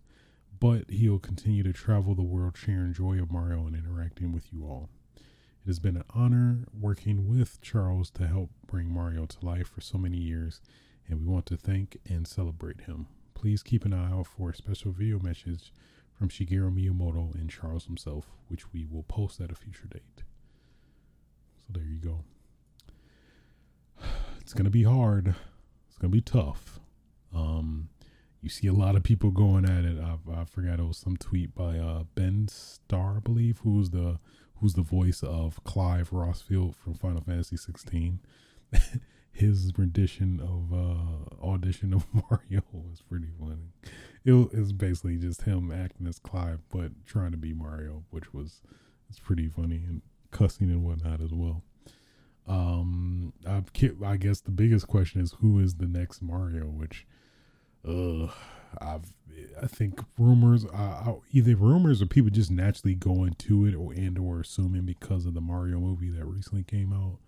but 0.60 0.90
he'll 0.90 1.20
continue 1.20 1.64
to 1.64 1.74
travel 1.74 2.14
the 2.16 2.22
world 2.22 2.56
sharing 2.56 2.94
joy 2.94 3.20
of 3.20 3.32
Mario 3.32 3.66
and 3.66 3.76
interacting 3.76 4.32
with 4.32 4.54
you 4.54 4.64
all. 4.66 4.90
It 5.16 5.68
has 5.68 5.80
been 5.80 5.98
an 5.98 6.04
honor 6.12 6.66
working 6.80 7.28
with 7.28 7.60
Charles 7.62 8.12
to 8.12 8.28
help 8.28 8.52
bring 8.68 8.94
Mario 8.94 9.26
to 9.26 9.46
life 9.46 9.70
for 9.70 9.82
so 9.82 9.98
many 9.98 10.18
years, 10.18 10.62
and 11.08 11.20
we 11.20 11.26
want 11.26 11.46
to 11.48 11.58
thank 11.58 11.98
and 12.08 12.28
celebrate 12.28 12.82
him. 12.82 13.08
Please 13.34 13.64
keep 13.64 13.86
an 13.86 13.94
eye 13.94 14.12
out 14.12 14.28
for 14.28 14.50
a 14.50 14.56
special 14.56 14.92
video 14.92 15.20
message 15.20 15.74
from 16.18 16.30
Shigeru 16.30 16.72
Miyamoto 16.74 17.34
and 17.36 17.50
Charles 17.50 17.86
himself, 17.86 18.28
which 18.48 18.72
we 18.72 18.86
will 18.86 19.04
post 19.04 19.42
at 19.42 19.52
a 19.52 19.56
future 19.56 19.88
date. 19.92 20.24
So 21.68 21.74
there 21.74 21.84
you 21.84 21.98
go. 21.98 22.24
It's 24.42 24.54
gonna 24.54 24.70
be 24.70 24.84
hard. 24.84 25.36
It's 25.88 25.98
gonna 25.98 26.12
be 26.12 26.20
tough. 26.20 26.80
Um, 27.34 27.88
you 28.42 28.50
see 28.50 28.68
a 28.68 28.74
lot 28.74 28.98
of 28.98 29.04
people 29.04 29.32
going 29.32 29.64
at 29.64 29.86
it. 29.86 29.98
I, 29.98 30.18
I 30.42 30.44
forgot 30.44 30.80
it 30.80 30.86
was 30.86 30.98
some 30.98 31.16
tweet 31.16 31.56
by 31.56 31.78
uh, 31.78 32.04
Ben 32.14 32.48
Starr, 32.50 33.18
I 33.18 33.20
believe, 33.20 33.60
who's 33.64 33.92
the 33.92 34.20
who's 34.56 34.74
the 34.74 34.82
voice 34.82 35.24
of 35.24 35.64
Clive 35.64 36.12
Rosfield 36.12 36.76
from 36.76 36.94
Final 36.96 37.22
Fantasy 37.22 37.58
16. 37.58 38.20
His 39.34 39.74
rendition 39.78 40.40
of 40.40 40.72
uh, 40.72 41.46
audition 41.46 41.94
of 41.94 42.06
Mario 42.14 42.64
was 42.72 43.02
pretty 43.02 43.30
funny. 43.40 43.74
It 44.24 44.32
was 44.32 44.72
basically 44.72 45.18
just 45.18 45.42
him 45.42 45.72
acting 45.72 46.08
as 46.08 46.20
Clive, 46.20 46.60
but 46.70 46.92
trying 47.06 47.32
to 47.32 47.38
be 47.38 47.52
Mario, 47.52 48.04
which 48.10 48.34
was 48.34 48.62
it's 49.10 49.20
pretty 49.20 49.50
funny 49.50 49.84
and 49.88 50.02
cussing 50.32 50.70
and 50.70 50.84
whatnot 50.84 51.20
as 51.20 51.34
well. 51.34 51.64
Um, 52.48 53.34
I've, 53.48 53.72
I 54.06 54.18
guess 54.18 54.42
the 54.42 54.52
biggest 54.52 54.88
question 54.88 55.22
is 55.22 55.36
who 55.40 55.60
is 55.60 55.76
the 55.76 55.88
next 55.88 56.22
Mario, 56.22 56.66
which, 56.66 57.06
uh, 57.88 58.28
I've 58.80 59.14
I 59.62 59.68
think 59.68 60.00
rumors, 60.18 60.66
uh, 60.66 61.14
either 61.32 61.56
rumors 61.56 62.02
or 62.02 62.06
people 62.06 62.30
just 62.30 62.52
naturally 62.52 62.96
going 62.96 63.36
to 63.40 63.66
it, 63.66 63.76
or 63.76 63.94
and 63.94 64.18
or 64.20 64.42
assuming 64.42 64.86
because 64.86 65.26
of 65.26 65.34
the 65.34 65.42
Mario 65.42 65.80
movie 65.80 66.10
that 66.10 66.26
recently 66.26 66.64
came 66.64 66.94
out, 66.94 67.20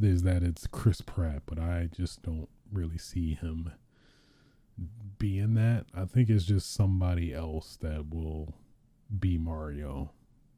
is 0.00 0.22
that 0.22 0.42
it's 0.42 0.66
Chris 0.66 1.00
Pratt, 1.00 1.42
but 1.46 1.58
I 1.58 1.88
just 1.92 2.22
don't 2.22 2.48
really 2.72 2.98
see 2.98 3.34
him 3.34 3.72
being 5.18 5.54
that. 5.54 5.86
I 5.94 6.04
think 6.04 6.30
it's 6.30 6.44
just 6.44 6.72
somebody 6.72 7.34
else 7.34 7.76
that 7.80 8.10
will 8.10 8.54
be 9.18 9.38
Mario, 9.38 10.12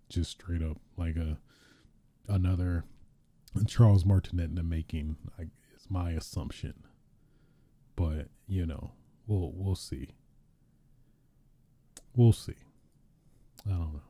just 0.08 0.32
straight 0.32 0.62
up 0.62 0.78
like 0.96 1.16
a 1.16 1.38
another 2.28 2.84
Charles 3.66 4.04
Martinet 4.04 4.50
in 4.50 4.54
the 4.56 4.62
making. 4.62 5.16
I, 5.38 5.42
is 5.74 5.86
my 5.88 6.10
assumption, 6.12 6.74
but 7.96 8.28
you 8.46 8.66
know, 8.66 8.92
we'll 9.26 9.52
we'll 9.54 9.76
see. 9.76 10.10
We'll 12.14 12.32
see. 12.32 12.56
I 13.66 13.70
don't 13.70 13.94
know. 13.94 14.09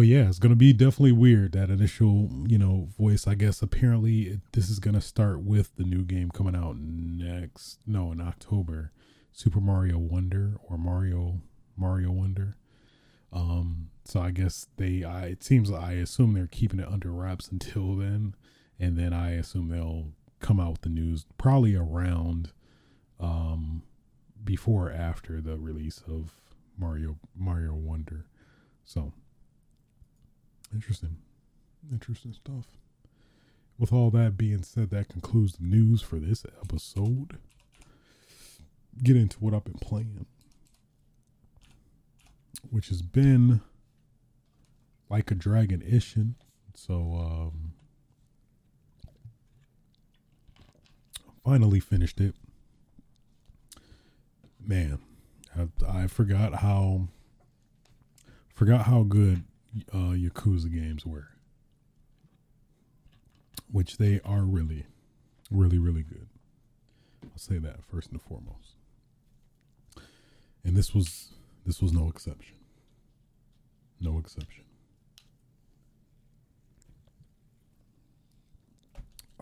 But 0.00 0.06
yeah, 0.06 0.28
it's 0.30 0.38
to 0.48 0.56
be 0.56 0.72
definitely 0.72 1.12
weird 1.12 1.52
that 1.52 1.68
initial, 1.68 2.30
you 2.48 2.56
know, 2.56 2.88
voice. 2.98 3.26
I 3.26 3.34
guess 3.34 3.60
apparently 3.60 4.22
it, 4.22 4.40
this 4.52 4.70
is 4.70 4.78
to 4.94 5.00
start 5.02 5.42
with 5.42 5.76
the 5.76 5.84
new 5.84 6.04
game 6.04 6.30
coming 6.30 6.56
out 6.56 6.78
next, 6.78 7.80
no, 7.86 8.10
in 8.10 8.18
October, 8.18 8.92
Super 9.30 9.60
Mario 9.60 9.98
Wonder 9.98 10.56
or 10.66 10.78
Mario 10.78 11.42
Mario 11.76 12.12
Wonder. 12.12 12.56
Um, 13.30 13.90
so 14.06 14.20
I 14.20 14.30
guess 14.30 14.68
they, 14.78 15.04
I 15.04 15.26
it 15.26 15.44
seems 15.44 15.70
I 15.70 15.92
assume 15.92 16.32
they're 16.32 16.46
keeping 16.46 16.80
it 16.80 16.88
under 16.88 17.12
wraps 17.12 17.48
until 17.48 17.94
then, 17.94 18.34
and 18.78 18.96
then 18.96 19.12
I 19.12 19.32
assume 19.32 19.68
they'll 19.68 20.12
come 20.38 20.58
out 20.58 20.70
with 20.70 20.80
the 20.80 20.88
news 20.88 21.26
probably 21.36 21.76
around, 21.76 22.52
um, 23.20 23.82
before 24.42 24.88
or 24.88 24.92
after 24.92 25.42
the 25.42 25.58
release 25.58 26.02
of 26.08 26.30
Mario 26.78 27.18
Mario 27.36 27.74
Wonder. 27.74 28.24
So 28.82 29.12
interesting. 30.72 31.16
Interesting 31.92 32.32
stuff. 32.32 32.66
With 33.78 33.92
all 33.92 34.10
that 34.10 34.36
being 34.36 34.62
said, 34.62 34.90
that 34.90 35.08
concludes 35.08 35.54
the 35.56 35.64
news 35.64 36.02
for 36.02 36.16
this 36.18 36.44
episode. 36.62 37.38
Get 39.02 39.16
into 39.16 39.38
what 39.38 39.54
I've 39.54 39.64
been 39.64 39.74
playing. 39.74 40.26
Which 42.70 42.88
has 42.88 43.02
been 43.02 43.62
Like 45.08 45.30
a 45.30 45.34
Dragon 45.34 45.80
Ishin. 45.80 46.34
So 46.74 46.94
um 47.14 47.72
finally 51.44 51.80
finished 51.80 52.20
it. 52.20 52.34
Man, 54.64 54.98
I, 55.58 56.02
I 56.02 56.06
forgot 56.06 56.56
how 56.56 57.08
forgot 58.54 58.86
how 58.86 59.02
good 59.02 59.44
uh, 59.92 60.14
Yakuza 60.14 60.72
games 60.72 61.06
were, 61.06 61.28
which 63.70 63.98
they 63.98 64.20
are 64.24 64.42
really, 64.42 64.86
really, 65.50 65.78
really 65.78 66.02
good. 66.02 66.28
I'll 67.24 67.38
say 67.38 67.58
that 67.58 67.84
first 67.84 68.10
and 68.10 68.20
foremost. 68.20 68.76
And 70.64 70.76
this 70.76 70.94
was 70.94 71.32
this 71.64 71.80
was 71.80 71.92
no 71.92 72.08
exception. 72.08 72.56
No 74.00 74.18
exception. 74.18 74.64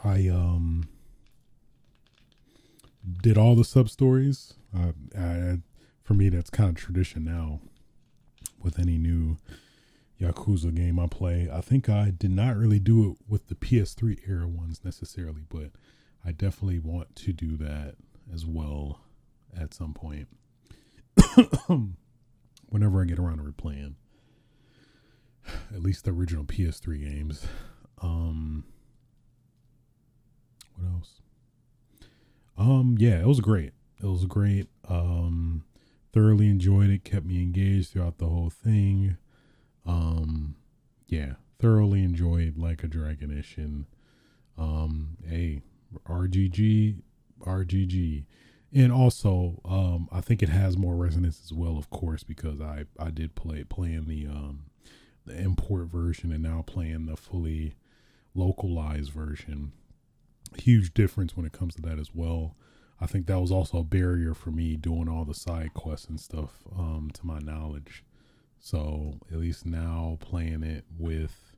I 0.04 0.28
um 0.28 0.88
did 3.22 3.38
all 3.38 3.54
the 3.54 3.64
sub 3.64 3.88
stories. 3.88 4.54
Uh, 4.76 4.92
I, 5.18 5.58
for 6.02 6.14
me, 6.14 6.28
that's 6.28 6.50
kind 6.50 6.70
of 6.70 6.76
tradition 6.76 7.24
now. 7.24 7.60
With 8.60 8.78
any 8.78 8.98
new 8.98 9.38
Yakuza 10.20 10.74
game 10.74 10.98
I 10.98 11.06
play, 11.06 11.48
I 11.52 11.60
think 11.60 11.88
I 11.88 12.10
did 12.10 12.30
not 12.30 12.56
really 12.56 12.80
do 12.80 13.10
it 13.10 13.16
with 13.28 13.48
the 13.48 13.54
PS3 13.54 14.18
era 14.26 14.48
ones 14.48 14.80
necessarily, 14.84 15.42
but 15.48 15.70
I 16.24 16.32
definitely 16.32 16.80
want 16.80 17.14
to 17.16 17.32
do 17.32 17.56
that 17.58 17.94
as 18.32 18.44
well 18.44 19.00
at 19.56 19.74
some 19.74 19.94
point. 19.94 20.28
Whenever 22.68 23.00
I 23.00 23.04
get 23.04 23.18
around 23.18 23.38
to 23.38 23.44
replaying, 23.44 23.94
at 25.72 25.80
least 25.80 26.04
the 26.04 26.10
original 26.10 26.44
PS3 26.44 27.00
games. 27.00 27.46
Um, 28.02 28.64
what 30.76 30.88
else? 30.92 31.20
Um, 32.56 32.96
yeah, 32.98 33.20
it 33.20 33.26
was 33.26 33.40
great. 33.40 33.72
It 34.02 34.06
was 34.06 34.26
great. 34.26 34.68
Um, 34.88 35.64
thoroughly 36.12 36.48
enjoyed 36.48 36.90
it. 36.90 37.04
Kept 37.04 37.24
me 37.24 37.42
engaged 37.42 37.92
throughout 37.92 38.18
the 38.18 38.26
whole 38.26 38.50
thing. 38.50 39.16
Um, 39.88 40.54
yeah, 41.08 41.34
thoroughly 41.58 42.02
enjoyed 42.04 42.56
Like 42.56 42.84
a 42.84 42.88
Dragon 42.88 43.30
Ishin. 43.30 43.86
Um, 44.56 45.16
a 45.30 45.62
RGG, 46.06 47.02
RGG, 47.40 48.24
and 48.74 48.92
also 48.92 49.60
um, 49.64 50.08
I 50.12 50.20
think 50.20 50.42
it 50.42 50.48
has 50.48 50.76
more 50.76 50.96
resonance 50.96 51.40
as 51.44 51.52
well, 51.52 51.78
of 51.78 51.90
course, 51.90 52.22
because 52.22 52.60
I 52.60 52.84
I 52.98 53.10
did 53.10 53.34
play 53.34 53.64
playing 53.64 54.06
the 54.06 54.26
um 54.26 54.64
the 55.24 55.38
import 55.38 55.88
version 55.88 56.32
and 56.32 56.42
now 56.42 56.62
playing 56.66 57.06
the 57.06 57.16
fully 57.16 57.74
localized 58.34 59.10
version 59.10 59.72
huge 60.56 60.94
difference 60.94 61.36
when 61.36 61.46
it 61.46 61.52
comes 61.52 61.74
to 61.76 61.82
that 61.82 61.98
as 61.98 62.14
well. 62.14 62.56
I 63.00 63.06
think 63.06 63.26
that 63.26 63.40
was 63.40 63.52
also 63.52 63.78
a 63.78 63.84
barrier 63.84 64.34
for 64.34 64.50
me 64.50 64.76
doing 64.76 65.08
all 65.08 65.24
the 65.24 65.34
side 65.34 65.74
quests 65.74 66.08
and 66.08 66.18
stuff, 66.18 66.62
um, 66.76 67.10
to 67.14 67.26
my 67.26 67.38
knowledge. 67.38 68.04
So 68.60 69.14
at 69.30 69.38
least 69.38 69.66
now 69.66 70.18
playing 70.20 70.62
it 70.62 70.84
with, 70.98 71.54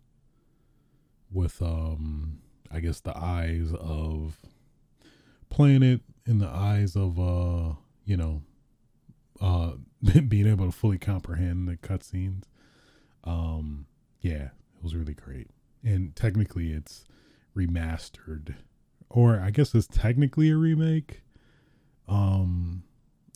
with 1.32 1.60
um, 1.62 2.40
I 2.70 2.80
guess 2.80 3.00
the 3.00 3.16
eyes 3.16 3.72
of 3.78 4.38
playing 5.48 5.82
it 5.82 6.00
in 6.26 6.38
the 6.38 6.48
eyes 6.48 6.96
of 6.96 7.18
uh, 7.18 7.74
you 8.04 8.16
know, 8.16 8.42
uh, 9.40 9.72
being 10.28 10.46
able 10.46 10.66
to 10.66 10.72
fully 10.72 10.98
comprehend 10.98 11.68
the 11.68 11.76
cutscenes. 11.76 12.44
Um, 13.24 13.86
yeah, 14.20 14.50
it 14.76 14.82
was 14.82 14.94
really 14.94 15.14
great, 15.14 15.48
and 15.82 16.14
technically 16.14 16.72
it's 16.72 17.04
remastered 17.56 18.54
or 19.10 19.40
I 19.40 19.50
guess 19.50 19.74
it's 19.74 19.88
technically 19.88 20.50
a 20.50 20.56
remake. 20.56 21.22
Um, 22.08 22.84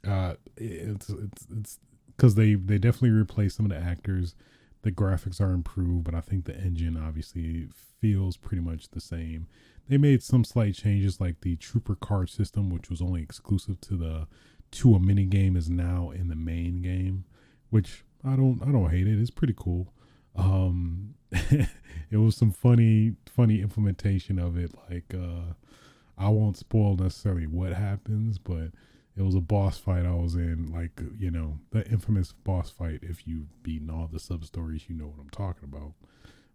uh, 0.07 0.35
it's 0.57 1.11
it's 1.11 1.47
it's 1.51 1.79
because 2.17 2.35
they 2.35 2.55
they 2.55 2.79
definitely 2.79 3.11
replaced 3.11 3.57
some 3.57 3.67
of 3.67 3.73
the 3.73 3.79
actors. 3.79 4.35
The 4.83 4.93
graphics 4.93 5.41
are 5.41 5.53
improved, 5.53 6.05
but 6.05 6.15
I 6.15 6.21
think 6.21 6.45
the 6.45 6.57
engine 6.57 6.97
obviously 6.97 7.69
feels 8.01 8.37
pretty 8.37 8.63
much 8.63 8.91
the 8.91 9.01
same. 9.01 9.47
They 9.89 9.97
made 9.97 10.23
some 10.23 10.45
slight 10.45 10.75
changes, 10.75 11.21
like 11.21 11.41
the 11.41 11.57
trooper 11.57 11.95
card 11.95 12.29
system, 12.29 12.71
which 12.71 12.91
was 12.91 13.01
only 13.01 13.23
exclusive 13.23 13.81
to 13.83 13.97
the 13.97 14.27
to 14.73 14.95
a 14.95 15.01
mini 15.01 15.25
game, 15.25 15.57
is 15.57 15.71
now 15.71 16.11
in 16.11 16.29
the 16.29 16.37
main 16.37 16.83
game, 16.83 17.25
which 17.71 18.05
I 18.25 18.37
don't 18.37 18.61
I 18.63 18.73
don't 18.73 18.91
hate 18.91 19.07
it. 19.07 19.19
It's 19.19 19.31
pretty 19.31 19.55
cool. 19.57 19.93
Um, 20.37 21.15
it 21.33 22.17
was 22.17 22.37
some 22.37 22.53
funny 22.53 23.15
funny 23.27 23.61
implementation 23.61 24.39
of 24.39 24.57
it, 24.57 24.73
like 24.91 25.15
uh, 25.15 25.55
I 26.19 26.29
won't 26.29 26.57
spoil 26.57 26.97
necessarily 26.97 27.47
what 27.47 27.73
happens, 27.73 28.39
but 28.39 28.71
it 29.17 29.23
was 29.23 29.35
a 29.35 29.41
boss 29.41 29.79
fight 29.79 30.05
I 30.05 30.15
was 30.15 30.35
in, 30.35 30.73
like 30.73 31.01
you 31.19 31.31
know 31.31 31.59
the 31.71 31.87
infamous 31.89 32.33
boss 32.33 32.71
fight. 32.71 33.01
If 33.03 33.27
you've 33.27 33.63
beaten 33.63 33.91
all 33.91 34.09
the 34.13 34.19
sub 34.19 34.45
stories, 34.45 34.85
you 34.89 34.97
know 34.97 35.07
what 35.07 35.21
I'm 35.21 35.31
talking 35.31 35.65
about. 35.65 35.93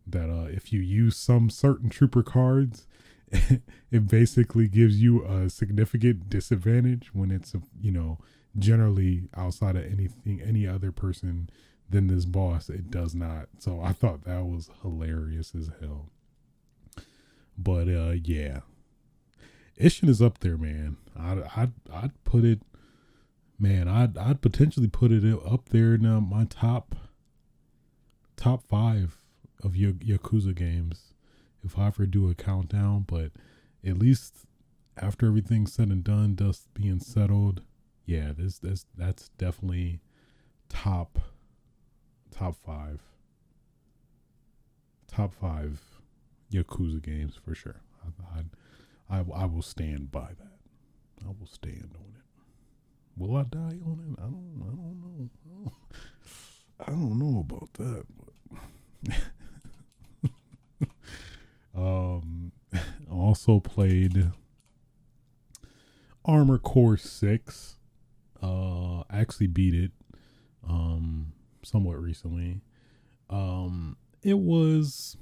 That 0.06 0.30
uh, 0.30 0.48
if 0.48 0.74
you 0.74 0.82
use 0.82 1.16
some 1.16 1.50
certain 1.50 1.90
trooper 1.90 2.24
cards, 2.24 2.88
it 3.32 4.08
basically 4.08 4.68
gives 4.68 5.02
you 5.02 5.24
a 5.26 5.50
significant 5.50 6.30
disadvantage 6.30 7.12
when 7.14 7.32
it's 7.32 7.56
you 7.82 7.92
know 7.92 8.18
generally 8.58 9.30
outside 9.38 9.76
of 9.76 9.86
anything 9.86 10.42
any 10.44 10.68
other 10.68 10.92
person 10.92 11.50
than 11.90 12.08
this 12.08 12.26
boss. 12.26 12.70
It 12.70 12.92
does 12.92 13.16
not. 13.16 13.48
So 13.60 13.82
I 13.82 13.94
thought 13.94 14.26
that 14.26 14.46
was 14.46 14.70
hilarious 14.82 15.54
as 15.56 15.70
hell. 15.80 16.10
But 17.58 17.88
uh, 17.88 18.16
yeah, 18.24 18.60
Ishin 19.80 20.10
is 20.10 20.22
up 20.22 20.40
there, 20.40 20.58
man. 20.58 20.98
I'd 21.18 21.44
I'd, 21.56 21.72
I'd 21.92 22.24
put 22.24 22.44
it, 22.44 22.62
man. 23.58 23.88
I'd 23.88 24.18
I'd 24.18 24.42
potentially 24.42 24.88
put 24.88 25.12
it 25.12 25.24
up 25.46 25.70
there 25.70 25.94
in 25.94 26.06
uh, 26.06 26.20
my 26.20 26.46
top 26.46 26.96
top 28.36 28.64
five 28.64 29.18
of 29.64 29.76
y- 29.76 29.94
Yakuza 30.00 30.54
games 30.56 31.14
if 31.64 31.78
I 31.78 31.88
ever 31.88 32.06
do 32.06 32.30
a 32.30 32.36
countdown. 32.36 33.06
But 33.08 33.32
at 33.86 33.98
least 33.98 34.46
after 34.98 35.28
everything's 35.28 35.74
said 35.74 35.90
and 35.90 36.04
done, 36.04 36.36
dust 36.36 36.68
being 36.74 37.00
settled, 37.00 37.62
yeah, 38.06 38.34
this 38.38 38.60
this 38.60 38.86
that's 38.98 39.30
definitely 39.38 40.02
top 40.68 41.20
top 42.32 42.56
five 42.56 43.00
top 45.08 45.34
five 45.34 45.80
Yakuza 46.52 47.02
games 47.02 47.36
for 47.44 47.56
sure. 47.56 47.82
I, 48.04 48.40
I'd 48.40 48.50
I, 49.10 49.20
I 49.34 49.46
will 49.46 49.62
stand 49.62 50.12
by 50.12 50.30
that. 50.38 51.26
I 51.26 51.28
will 51.28 51.48
stand 51.48 51.92
on 51.96 52.14
it. 52.16 52.24
Will 53.18 53.36
I 53.36 53.44
die 53.44 53.80
on 53.86 54.16
it? 54.16 54.22
I 54.22 54.26
don't. 54.26 54.62
I 54.62 54.70
don't 54.70 55.02
know. 55.46 55.72
I 56.80 56.92
don't 56.92 57.20
know 57.20 57.40
about 57.40 57.74
that. 57.74 58.06
But 59.04 60.90
um, 61.76 62.52
also 63.12 63.60
played 63.60 64.32
Armored 66.24 66.64
Core 66.64 66.98
Six. 66.98 67.76
Uh, 68.42 69.04
actually 69.10 69.48
beat 69.48 69.74
it. 69.74 69.92
Um, 70.68 71.34
somewhat 71.64 72.02
recently. 72.02 72.62
Um, 73.30 73.98
it 74.24 74.38
was. 74.38 75.18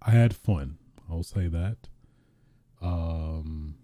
I 0.00 0.10
had 0.10 0.34
fun. 0.34 0.78
I'll 1.08 1.22
say 1.22 1.46
that. 1.46 1.88
Um, 2.82 3.76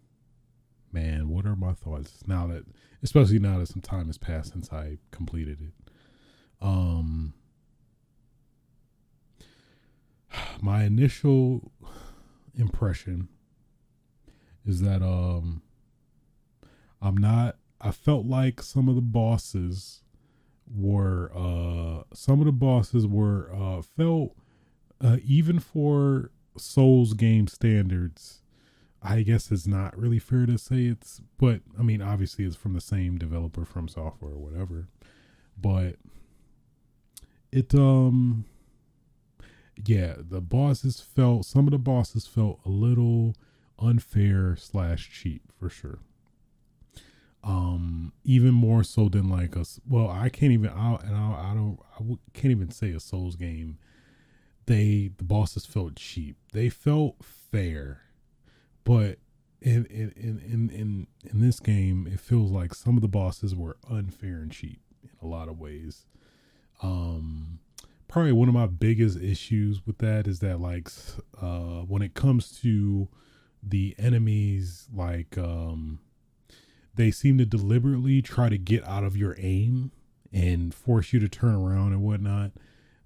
man, 0.92 1.28
what 1.28 1.46
are 1.46 1.56
my 1.56 1.72
thoughts 1.72 2.22
now 2.26 2.46
that, 2.48 2.64
especially 3.02 3.38
now 3.38 3.58
that 3.58 3.68
some 3.68 3.82
time 3.82 4.06
has 4.06 4.18
passed 4.18 4.52
since 4.52 4.72
I 4.72 4.98
completed 5.10 5.58
it? 5.60 5.92
Um, 6.60 7.34
my 10.60 10.84
initial 10.84 11.70
impression 12.56 13.28
is 14.66 14.80
that 14.82 15.02
um, 15.02 15.62
I'm 17.00 17.16
not. 17.16 17.56
I 17.80 17.92
felt 17.92 18.26
like 18.26 18.60
some 18.60 18.88
of 18.88 18.96
the 18.96 19.00
bosses 19.00 20.02
were 20.74 21.30
uh 21.34 22.02
some 22.12 22.40
of 22.40 22.46
the 22.46 22.52
bosses 22.52 23.06
were 23.06 23.50
uh 23.54 23.80
felt 23.82 24.36
uh 25.00 25.16
even 25.24 25.58
for 25.58 26.30
souls 26.56 27.14
game 27.14 27.46
standards 27.46 28.42
I 29.02 29.22
guess 29.22 29.52
it's 29.52 29.66
not 29.66 29.96
really 29.96 30.18
fair 30.18 30.46
to 30.46 30.58
say 30.58 30.86
it's, 30.86 31.20
but 31.38 31.60
I 31.78 31.82
mean, 31.82 32.02
obviously 32.02 32.44
it's 32.44 32.56
from 32.56 32.72
the 32.74 32.80
same 32.80 33.16
developer 33.16 33.64
from 33.64 33.88
software 33.88 34.32
or 34.32 34.38
whatever, 34.38 34.88
but 35.60 35.96
it, 37.52 37.74
um, 37.74 38.44
yeah, 39.86 40.14
the 40.18 40.40
bosses 40.40 41.00
felt, 41.00 41.44
some 41.44 41.66
of 41.66 41.70
the 41.70 41.78
bosses 41.78 42.26
felt 42.26 42.60
a 42.66 42.68
little 42.68 43.36
unfair 43.78 44.56
slash 44.56 45.08
cheap 45.10 45.42
for 45.56 45.70
sure. 45.70 46.00
Um, 47.44 48.12
even 48.24 48.52
more 48.52 48.82
so 48.82 49.08
than 49.08 49.28
like 49.28 49.56
us. 49.56 49.80
Well, 49.88 50.10
I 50.10 50.28
can't 50.28 50.52
even, 50.52 50.70
I, 50.70 50.96
and 50.96 51.14
I, 51.14 51.50
I 51.50 51.54
don't, 51.54 51.78
I 51.94 51.98
w- 51.98 52.18
can't 52.34 52.50
even 52.50 52.72
say 52.72 52.90
a 52.90 52.98
Souls 53.00 53.36
game. 53.36 53.78
They, 54.66 55.12
the 55.16 55.24
bosses 55.24 55.64
felt 55.64 55.94
cheap. 55.94 56.36
They 56.52 56.68
felt 56.68 57.24
fair 57.24 58.02
but 58.88 59.18
in 59.60 59.84
in 59.90 60.10
in 60.16 60.70
in 60.70 61.06
in 61.30 61.40
this 61.42 61.60
game, 61.60 62.08
it 62.10 62.18
feels 62.18 62.50
like 62.50 62.72
some 62.72 62.96
of 62.96 63.02
the 63.02 63.08
bosses 63.08 63.54
were 63.54 63.76
unfair 63.90 64.36
and 64.36 64.50
cheap 64.50 64.80
in 65.02 65.10
a 65.20 65.26
lot 65.26 65.46
of 65.46 65.58
ways. 65.58 66.06
Um, 66.82 67.58
probably 68.08 68.32
one 68.32 68.48
of 68.48 68.54
my 68.54 68.64
biggest 68.64 69.20
issues 69.20 69.86
with 69.86 69.98
that 69.98 70.26
is 70.26 70.38
that 70.38 70.58
like 70.58 70.88
uh, 71.38 71.82
when 71.82 72.00
it 72.00 72.14
comes 72.14 72.58
to 72.62 73.08
the 73.62 73.94
enemies, 73.98 74.88
like 74.90 75.36
um, 75.36 76.00
they 76.94 77.10
seem 77.10 77.36
to 77.36 77.44
deliberately 77.44 78.22
try 78.22 78.48
to 78.48 78.56
get 78.56 78.82
out 78.88 79.04
of 79.04 79.18
your 79.18 79.36
aim 79.38 79.92
and 80.32 80.74
force 80.74 81.12
you 81.12 81.20
to 81.20 81.28
turn 81.28 81.54
around 81.54 81.92
and 81.92 82.02
whatnot. 82.02 82.52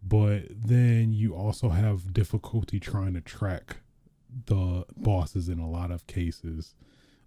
But 0.01 0.43
then 0.49 1.13
you 1.13 1.35
also 1.35 1.71
have 1.71 2.13
difficulty 2.13 2.79
trying 2.79 3.15
to 3.15 3.21
track 3.21 3.79
the 4.47 4.85
bosses 4.97 5.49
in 5.49 5.59
a 5.59 5.69
lot 5.69 5.91
of 5.91 6.07
cases. 6.07 6.75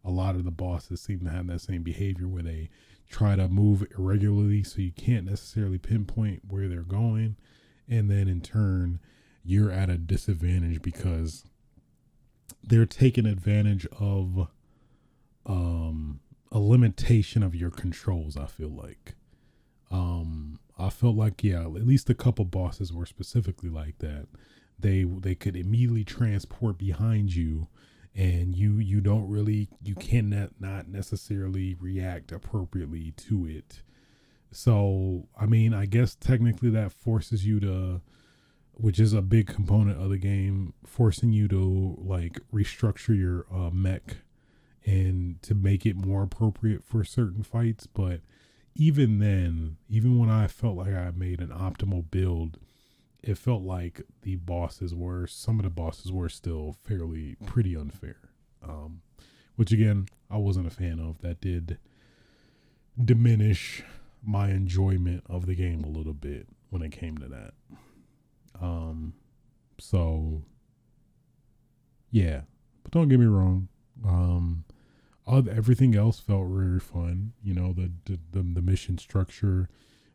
A 0.04 0.12
lot 0.12 0.36
of 0.36 0.44
the 0.44 0.52
bosses 0.52 1.02
seem 1.02 1.22
to 1.22 1.30
have 1.30 1.48
that 1.48 1.62
same 1.62 1.82
behavior 1.84 2.28
where 2.28 2.44
they 2.44 2.70
try 3.10 3.36
to 3.36 3.48
move 3.48 3.86
irregularly 3.98 4.64
so 4.64 4.82
you 4.82 4.92
can't 4.92 5.26
necessarily 5.26 5.78
pinpoint 5.78 6.44
where 6.48 6.68
they're 6.68 6.82
going. 6.82 7.38
And 7.88 8.10
then 8.10 8.28
in 8.28 8.42
turn, 8.42 9.00
you're 9.44 9.72
at 9.72 9.90
a 9.90 9.98
disadvantage 9.98 10.82
because 10.82 11.46
they're 12.64 12.86
taking 12.86 13.26
advantage 13.26 13.86
of 14.00 14.48
um, 15.46 16.20
a 16.52 16.60
limitation 16.60 17.44
of 17.44 17.56
your 17.56 17.70
controls, 17.70 18.38
I 18.38 18.46
feel 18.46 18.70
like. 18.70 19.16
Um, 19.92 20.60
I 20.78 20.90
felt 20.90 21.16
like 21.16 21.44
yeah, 21.44 21.62
at 21.62 21.88
least 21.88 22.10
a 22.10 22.16
couple 22.16 22.46
bosses 22.46 22.92
were 22.92 23.06
specifically 23.06 23.70
like 23.70 24.00
that 24.00 24.28
they 24.80 25.04
they 25.04 25.36
could 25.36 25.56
immediately 25.56 26.04
transport 26.04 26.78
behind 26.78 27.34
you 27.34 27.68
and 28.14 28.56
you 28.56 28.78
you 28.78 29.02
don't 29.02 29.28
really 29.30 29.70
you 29.82 29.96
cannot 29.96 30.52
not 30.60 30.88
necessarily 30.88 31.76
react 31.76 32.32
appropriately 32.32 33.12
to 33.18 33.46
it. 33.46 33.82
So 34.52 35.28
i 35.40 35.46
mean 35.46 35.74
i 35.74 35.86
guess 35.86 36.16
technically 36.16 36.70
that 36.70 36.92
forces 36.92 37.46
you 37.46 37.60
to 37.60 38.02
which 38.78 39.00
is 39.00 39.14
a 39.14 39.22
big 39.22 39.48
component 39.48 40.00
of 40.02 40.10
the 40.10 40.18
game 40.18 40.74
forcing 40.86 41.32
you 41.32 41.48
to 41.48 41.96
like 41.98 42.40
restructure 42.54 43.18
your 43.18 43.46
uh, 43.54 43.70
mech 43.72 44.18
and 44.86 45.42
to 45.42 45.56
make 45.56 45.86
it 45.86 45.96
more 45.96 46.24
appropriate 46.24 46.84
for 46.84 47.04
certain 47.04 47.42
fights. 47.42 47.88
But 47.88 48.20
even 48.76 49.20
then 49.20 49.78
even 49.90 50.20
when 50.20 50.30
i 50.30 50.48
felt 50.48 50.76
like 50.76 50.94
i 50.94 51.10
made 51.16 51.40
an 51.40 51.50
optimal 51.50 52.04
build 52.12 52.60
it 53.26 53.38
felt 53.40 53.64
like 53.64 54.02
the 54.22 54.36
bosses 54.36 54.94
were 54.94 55.26
some 55.26 55.60
of 55.60 55.64
the 55.64 55.70
bosses 55.70 56.12
were 56.12 56.30
still 56.30 56.78
fairly 56.84 57.36
pretty 57.46 57.76
unfair. 57.76 58.18
Um, 58.64 59.02
which 59.56 59.72
again, 59.72 60.08
I 60.30 60.38
wasn't 60.38 60.68
a 60.68 60.72
fan 60.72 61.00
of. 61.00 61.22
That 61.22 61.42
did 61.42 61.80
diminish 63.04 63.84
my 64.24 64.50
enjoyment 64.50 65.24
of 65.28 65.48
the 65.48 65.56
game 65.56 65.84
a 65.84 65.90
little 65.90 66.14
bit 66.14 66.48
when 66.70 66.82
it 66.82 66.92
came 66.92 67.18
to 67.18 67.28
that. 67.28 67.54
Um, 68.62 69.14
so 69.80 70.44
yeah, 72.12 72.42
but 72.84 72.92
don't 72.92 73.10
get 73.10 73.20
me 73.20 73.26
wrong. 73.26 73.70
Um, 74.06 74.66
everything 75.28 75.96
else 75.96 76.20
felt 76.20 76.46
really 76.46 76.80
fun. 76.80 77.34
You 77.44 77.56
know, 77.56 77.74
the, 77.74 77.92
the 78.06 78.20
the 78.32 78.44
the 78.44 78.62
mission 78.62 79.00
structure 79.00 79.68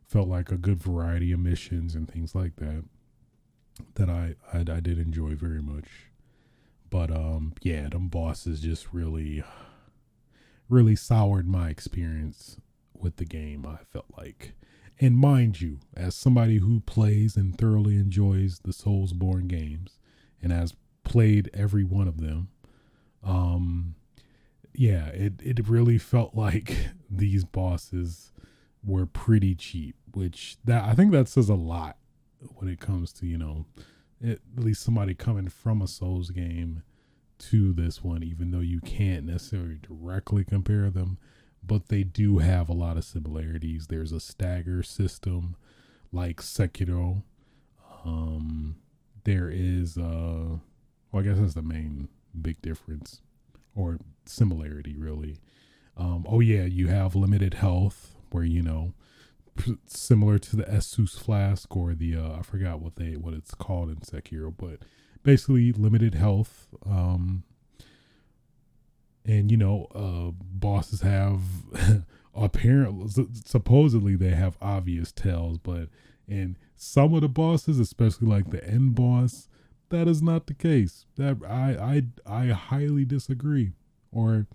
felt 0.07 0.29
like 0.29 0.51
a 0.51 0.57
good 0.57 0.79
variety 0.79 1.33
of 1.33 1.39
missions 1.39 1.93
and 1.93 2.09
things 2.09 2.35
like 2.35 2.55
that 2.57 2.83
that 3.95 4.09
I, 4.09 4.35
I 4.53 4.59
I 4.59 4.79
did 4.79 4.99
enjoy 4.99 5.35
very 5.35 5.61
much. 5.61 5.87
But 6.89 7.11
um 7.11 7.53
yeah, 7.61 7.89
them 7.89 8.07
bosses 8.07 8.61
just 8.61 8.93
really 8.93 9.43
really 10.69 10.95
soured 10.95 11.47
my 11.47 11.69
experience 11.69 12.57
with 12.97 13.17
the 13.17 13.25
game, 13.25 13.65
I 13.65 13.83
felt 13.91 14.05
like. 14.17 14.53
And 14.99 15.17
mind 15.17 15.59
you, 15.59 15.79
as 15.97 16.15
somebody 16.15 16.57
who 16.57 16.79
plays 16.81 17.35
and 17.35 17.57
thoroughly 17.57 17.95
enjoys 17.95 18.59
the 18.59 18.71
Soulsborne 18.71 19.47
games 19.47 19.97
and 20.41 20.51
has 20.51 20.75
played 21.03 21.49
every 21.53 21.83
one 21.83 22.07
of 22.07 22.21
them, 22.21 22.49
um 23.23 23.95
yeah, 24.73 25.07
it, 25.07 25.33
it 25.43 25.67
really 25.67 25.97
felt 25.97 26.33
like 26.33 26.77
these 27.09 27.43
bosses 27.43 28.31
were 28.83 29.05
pretty 29.05 29.53
cheap, 29.55 29.95
which 30.13 30.57
that 30.63 30.83
I 30.83 30.93
think 30.93 31.11
that 31.11 31.27
says 31.27 31.49
a 31.49 31.55
lot 31.55 31.97
when 32.55 32.69
it 32.69 32.79
comes 32.79 33.11
to 33.13 33.25
you 33.25 33.37
know 33.37 33.65
at 34.25 34.39
least 34.55 34.83
somebody 34.83 35.13
coming 35.13 35.49
from 35.49 35.81
a 35.81 35.87
Souls 35.87 36.29
game 36.29 36.83
to 37.39 37.73
this 37.73 38.03
one, 38.03 38.23
even 38.23 38.51
though 38.51 38.59
you 38.59 38.79
can't 38.81 39.25
necessarily 39.25 39.79
directly 39.81 40.43
compare 40.43 40.91
them, 40.91 41.17
but 41.63 41.87
they 41.87 42.03
do 42.03 42.37
have 42.37 42.69
a 42.69 42.73
lot 42.73 42.97
of 42.97 43.03
similarities. 43.03 43.87
There's 43.87 44.11
a 44.11 44.19
stagger 44.19 44.83
system 44.83 45.55
like 46.11 46.41
Sekiro. 46.41 47.23
Um, 48.05 48.75
there 49.23 49.49
is, 49.49 49.97
uh, 49.97 50.57
well, 51.11 51.21
I 51.21 51.21
guess 51.21 51.39
that's 51.39 51.55
the 51.55 51.61
main 51.61 52.09
big 52.39 52.61
difference 52.61 53.21
or 53.75 53.97
similarity, 54.25 54.95
really. 54.95 55.37
Um, 55.97 56.25
oh, 56.29 56.39
yeah, 56.39 56.63
you 56.63 56.87
have 56.87 57.15
limited 57.15 57.55
health 57.55 58.15
where, 58.31 58.43
you 58.43 58.61
know, 58.61 58.93
similar 59.85 60.37
to 60.39 60.55
the 60.55 60.63
Estus 60.63 61.19
flask 61.19 61.75
or 61.75 61.93
the 61.93 62.15
uh, 62.15 62.39
I 62.39 62.41
forgot 62.41 62.81
what 62.81 62.95
they 62.95 63.15
what 63.15 63.33
it's 63.33 63.53
called 63.53 63.89
in 63.89 63.97
Sekiro, 63.97 64.53
but 64.55 64.79
basically 65.23 65.71
limited 65.71 66.15
health. 66.15 66.67
Um, 66.85 67.43
and 69.25 69.51
you 69.51 69.57
know, 69.57 69.87
uh, 69.93 70.31
bosses 70.41 71.01
have 71.01 71.41
apparently 72.35 73.27
supposedly 73.45 74.15
they 74.15 74.31
have 74.31 74.57
obvious 74.61 75.11
tells, 75.11 75.57
but 75.57 75.89
in 76.27 76.57
some 76.75 77.13
of 77.13 77.21
the 77.21 77.29
bosses, 77.29 77.79
especially 77.79 78.27
like 78.27 78.49
the 78.49 78.65
end 78.65 78.95
boss, 78.95 79.47
that 79.89 80.07
is 80.07 80.21
not 80.21 80.47
the 80.47 80.53
case. 80.53 81.05
That 81.17 81.37
I 81.47 82.01
I 82.25 82.45
I 82.45 82.47
highly 82.53 83.05
disagree. 83.05 83.73
Or 84.11 84.47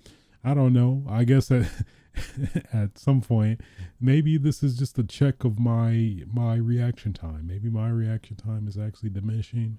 I 0.44 0.54
don't 0.54 0.72
know. 0.72 1.04
I 1.08 1.24
guess 1.24 1.48
that 1.48 1.68
at 2.72 2.98
some 2.98 3.20
point. 3.20 3.60
Maybe 4.00 4.36
this 4.36 4.62
is 4.62 4.76
just 4.76 4.98
a 4.98 5.04
check 5.04 5.44
of 5.44 5.58
my 5.58 6.22
my 6.32 6.56
reaction 6.56 7.12
time. 7.12 7.46
Maybe 7.46 7.68
my 7.68 7.88
reaction 7.88 8.36
time 8.36 8.68
is 8.68 8.78
actually 8.78 9.10
diminishing. 9.10 9.78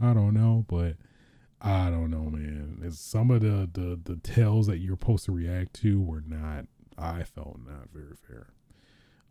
I 0.00 0.14
don't 0.14 0.34
know 0.34 0.64
but 0.68 0.96
i 1.60 1.88
don't 1.90 2.10
know 2.10 2.24
man. 2.24 2.80
It's 2.82 3.00
some 3.00 3.30
of 3.30 3.40
the 3.40 3.68
the 3.72 3.98
the 4.02 4.16
tells 4.16 4.66
that 4.66 4.78
you're 4.78 4.94
supposed 4.94 5.24
to 5.26 5.32
react 5.32 5.74
to 5.74 6.00
were 6.00 6.22
not 6.26 6.66
i 6.98 7.22
felt 7.22 7.58
not 7.66 7.88
very 7.92 8.16
fair. 8.26 8.48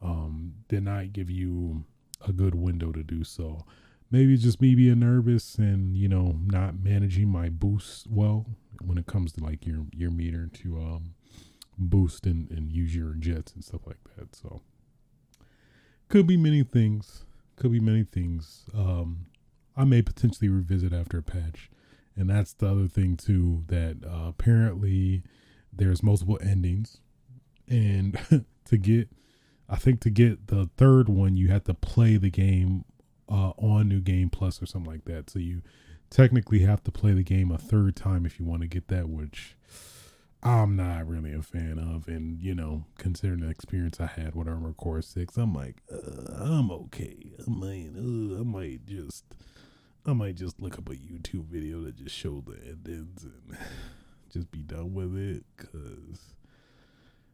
Um 0.02 0.54
did 0.68 0.84
not 0.84 1.14
give 1.14 1.30
you 1.30 1.84
a 2.26 2.32
good 2.32 2.56
window 2.56 2.92
to 2.92 3.04
do 3.04 3.24
so. 3.24 3.66
Maybe 4.10 4.34
it's 4.34 4.44
just 4.44 4.62
me 4.62 4.76
being 4.76 5.00
nervous 5.00 5.56
and 5.56 5.96
you 5.98 6.08
know 6.08 6.38
not 6.46 6.80
managing 6.80 7.28
my 7.30 7.50
boosts 7.50 8.06
well 8.10 8.46
when 8.82 8.98
it 8.98 9.08
comes 9.08 9.34
to 9.34 9.44
like 9.44 9.66
your 9.66 9.86
your 9.94 10.12
meter 10.12 10.48
to 10.48 10.78
um 10.78 11.14
boost 11.90 12.26
and, 12.26 12.50
and 12.52 12.72
use 12.72 12.96
your 12.96 13.14
jets 13.14 13.54
and 13.54 13.64
stuff 13.64 13.82
like 13.86 13.98
that. 14.16 14.36
So 14.36 14.62
could 16.10 16.28
be 16.28 16.38
many 16.38 16.64
things. 16.64 17.26
Could 17.56 17.72
be 17.72 17.80
many 17.80 18.04
things. 18.04 18.66
Um, 18.74 19.28
I 19.76 19.86
may 19.86 20.02
potentially 20.02 20.50
revisit 20.50 20.94
after 20.94 21.18
a 21.18 21.24
patch, 21.24 21.70
and 22.16 22.30
that's 22.30 22.54
the 22.54 22.68
other 22.68 22.88
thing 22.88 23.16
too. 23.16 23.64
That 23.68 23.98
uh, 24.06 24.28
apparently 24.28 25.24
there's 25.72 26.04
multiple 26.04 26.38
endings, 26.42 26.98
and 27.68 28.20
to 28.66 28.78
get, 28.78 29.10
I 29.70 29.78
think 29.78 30.02
to 30.02 30.10
get 30.10 30.48
the 30.48 30.70
third 30.76 31.08
one, 31.08 31.38
you 31.38 31.48
have 31.48 31.64
to 31.66 31.74
play 31.74 32.18
the 32.18 32.30
game 32.30 32.84
uh, 33.30 33.52
on 33.58 33.88
New 33.88 34.02
Game 34.02 34.30
Plus 34.30 34.62
or 34.62 34.66
something 34.66 34.92
like 34.92 35.06
that. 35.06 35.30
So 35.30 35.40
you 35.40 35.62
technically 36.10 36.60
have 36.60 36.84
to 36.84 36.92
play 36.92 37.14
the 37.14 37.24
game 37.24 37.52
a 37.52 37.58
third 37.58 37.96
time 37.96 38.26
if 38.26 38.38
you 38.40 38.46
want 38.46 38.62
to 38.64 38.68
get 38.68 38.90
that, 38.90 39.08
which 39.08 39.56
I'm 40.44 40.76
not 40.76 41.08
really 41.08 41.34
a 41.34 41.42
fan 41.42 41.78
of. 41.78 42.08
And, 42.08 42.42
you 42.42 42.56
know, 42.56 42.86
considering 42.98 43.42
the 43.42 43.50
experience 43.50 44.00
I 44.00 44.08
had 44.08 44.36
with 44.36 44.48
Armored 44.48 44.78
Core 44.78 45.02
6, 45.02 45.38
I'm 45.38 45.54
like, 45.54 45.78
uh, 45.92 46.34
I'm 46.44 46.72
okay. 46.72 47.34
I 47.40 47.50
might, 47.50 47.92
uh, 47.96 48.40
I 48.40 48.44
might 48.44 48.86
just, 48.86 49.24
I 50.06 50.14
might 50.14 50.36
just 50.36 50.60
look 50.60 50.80
up 50.80 50.90
a 50.90 50.94
YouTube 50.94 51.46
video 51.46 51.82
that 51.82 51.96
just 51.96 52.16
shows 52.16 52.44
the 52.48 52.58
endings 52.68 53.24
and 53.24 53.58
just 54.34 54.52
be 54.52 54.64
done 54.64 54.94
with 54.94 55.16
it. 55.16 55.44
Cause 55.58 56.34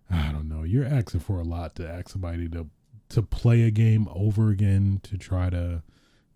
I 0.10 0.32
don't 0.32 0.50
know. 0.50 0.64
You're 0.64 0.86
asking 0.86 1.22
for 1.22 1.40
a 1.40 1.44
lot 1.44 1.76
to 1.76 1.90
ask 1.90 2.10
somebody 2.10 2.50
to, 2.50 2.68
to 3.10 3.22
play 3.22 3.64
a 3.64 3.72
game 3.72 4.10
over 4.14 4.50
again 4.50 5.00
to 5.04 5.18
try 5.18 5.50
to 5.50 5.82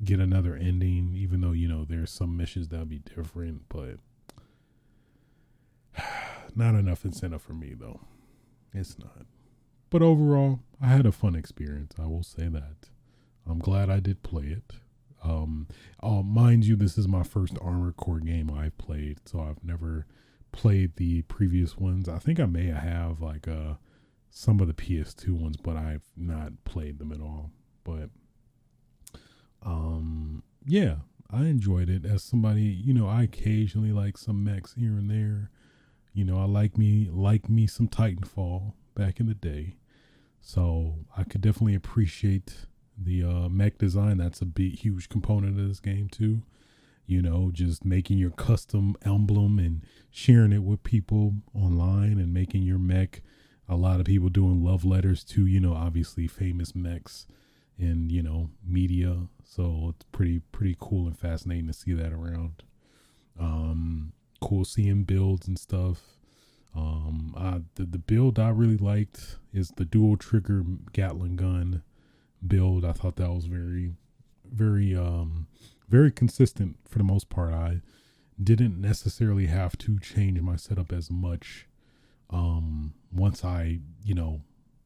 get 0.04 0.20
another 0.20 0.56
ending, 0.56 1.14
even 1.14 1.42
though, 1.42 1.52
you 1.52 1.68
know, 1.68 1.86
there's 1.86 2.12
some 2.12 2.36
missions 2.38 2.70
that'll 2.70 2.86
be 2.86 3.00
different, 3.00 3.64
but 3.70 3.98
not 6.56 6.76
enough 6.76 7.06
incentive 7.06 7.42
for 7.42 7.54
me 7.54 7.74
though. 7.74 8.02
It's 8.74 8.98
not. 8.98 9.26
But 9.90 10.02
overall, 10.02 10.60
I 10.82 10.88
had 10.88 11.06
a 11.06 11.12
fun 11.12 11.36
experience. 11.36 11.94
I 12.00 12.08
will 12.08 12.24
say 12.24 12.48
that. 12.48 12.90
I'm 13.46 13.60
glad 13.60 13.90
I 13.90 14.00
did 14.00 14.24
play 14.24 14.46
it. 14.46 14.74
Um, 15.24 15.68
uh, 16.02 16.22
mind 16.22 16.66
you, 16.66 16.76
this 16.76 16.98
is 16.98 17.08
my 17.08 17.24
first 17.24 17.54
Armored 17.62 17.98
Core 17.98 18.20
game 18.20 18.50
I've 18.50 18.78
played, 18.78 19.20
so 19.26 19.42
I've 19.42 19.64
never 19.64 20.08
played 20.52 20.96
the 20.96 21.22
previous 21.24 21.78
ones. 21.78 22.10
I 22.10 22.18
think 22.20 22.40
I 22.40 22.46
may 22.46 22.68
have 22.68 23.22
like 23.22 23.48
uh 23.48 23.76
some 24.30 24.60
of 24.60 24.68
the 24.68 24.74
PS2 24.74 25.30
ones, 25.30 25.58
but 25.58 25.76
I've 25.76 26.06
not 26.16 26.64
played 26.64 27.00
them 27.00 27.12
at 27.12 27.22
all. 27.22 27.52
But 27.84 28.10
um 29.64 30.44
yeah, 30.66 30.96
I 31.30 31.46
enjoyed 31.46 31.90
it 31.90 32.06
as 32.06 32.24
somebody, 32.24 32.64
you 32.64 32.94
know, 32.94 33.08
I 33.08 33.24
occasionally 33.24 33.92
like 33.92 34.18
some 34.18 34.44
mechs 34.44 34.74
here 34.74 34.98
and 34.98 35.10
there. 35.10 35.50
You 36.14 36.26
know, 36.26 36.40
I 36.40 36.46
like 36.46 36.78
me 36.78 37.08
like 37.12 37.50
me 37.50 37.68
some 37.68 37.88
Titanfall 37.88 38.74
back 38.96 39.20
in 39.20 39.28
the 39.28 39.34
day. 39.34 39.76
So 40.42 40.96
I 41.16 41.24
could 41.24 41.42
definitely 41.42 41.76
appreciate 41.76 42.66
the 42.98 43.24
uh, 43.24 43.50
mech 43.50 43.78
design. 43.78 44.18
That's 44.18 44.42
a 44.42 44.46
big, 44.46 44.80
huge 44.80 45.08
component 45.10 45.60
of 45.60 45.68
this 45.68 45.80
game 45.80 46.10
too. 46.10 46.42
You 47.06 47.22
know, 47.22 47.50
just 47.52 47.84
making 47.86 48.18
your 48.18 48.32
custom 48.32 48.96
emblem 49.06 49.60
and 49.60 49.82
sharing 50.10 50.52
it 50.52 50.64
with 50.64 50.84
people 50.84 51.36
online 51.54 52.20
and 52.20 52.34
making 52.34 52.64
your 52.64 52.80
mech. 52.80 53.22
A 53.70 53.76
lot 53.76 54.00
of 54.00 54.06
people 54.06 54.30
doing 54.30 54.64
love 54.64 54.84
letters 54.84 55.24
to, 55.26 55.46
you 55.46 55.60
know, 55.60 55.74
obviously 55.74 56.28
famous 56.28 56.76
mechs 56.76 57.26
in, 57.78 58.10
you 58.10 58.22
know, 58.22 58.50
media. 58.66 59.28
So 59.44 59.94
it's 59.96 60.06
pretty, 60.12 60.40
pretty 60.52 60.76
cool 60.80 61.08
and 61.08 61.18
fascinating 61.18 61.68
to 61.68 61.74
see 61.74 61.94
that 61.94 62.12
around. 62.12 62.64
Um, 63.40 64.14
cool 64.42 64.66
seeing 64.66 65.04
builds 65.04 65.48
and 65.48 65.58
stuff. 65.58 66.02
Um, 66.76 67.34
I, 67.38 67.62
the, 67.76 67.86
the 67.86 67.98
build 67.98 68.40
I 68.40 68.50
really 68.50 68.78
liked 68.78 69.38
is 69.54 69.70
the 69.70 69.86
dual 69.86 70.18
trigger 70.18 70.64
Gatling 70.94 71.36
gun 71.36 71.84
build. 72.46 72.86
I 72.86 72.94
thought 72.94 73.18
that 73.18 73.30
was 73.30 73.46
very, 73.46 73.94
very, 74.50 74.96
um, 74.96 75.48
very 75.90 76.12
consistent 76.12 76.78
for 76.88 76.98
the 76.98 77.04
most 77.04 77.30
part. 77.30 77.54
I 77.54 77.82
didn't 78.42 78.80
necessarily 78.80 79.48
have 79.48 79.78
to 79.80 80.00
change 80.00 80.40
my 80.42 80.56
setup 80.56 80.92
as 80.92 81.12
much, 81.12 81.68
um, 82.30 82.94
once 83.14 83.44
I, 83.44 83.80
you 84.04 84.16
know, 84.16 84.42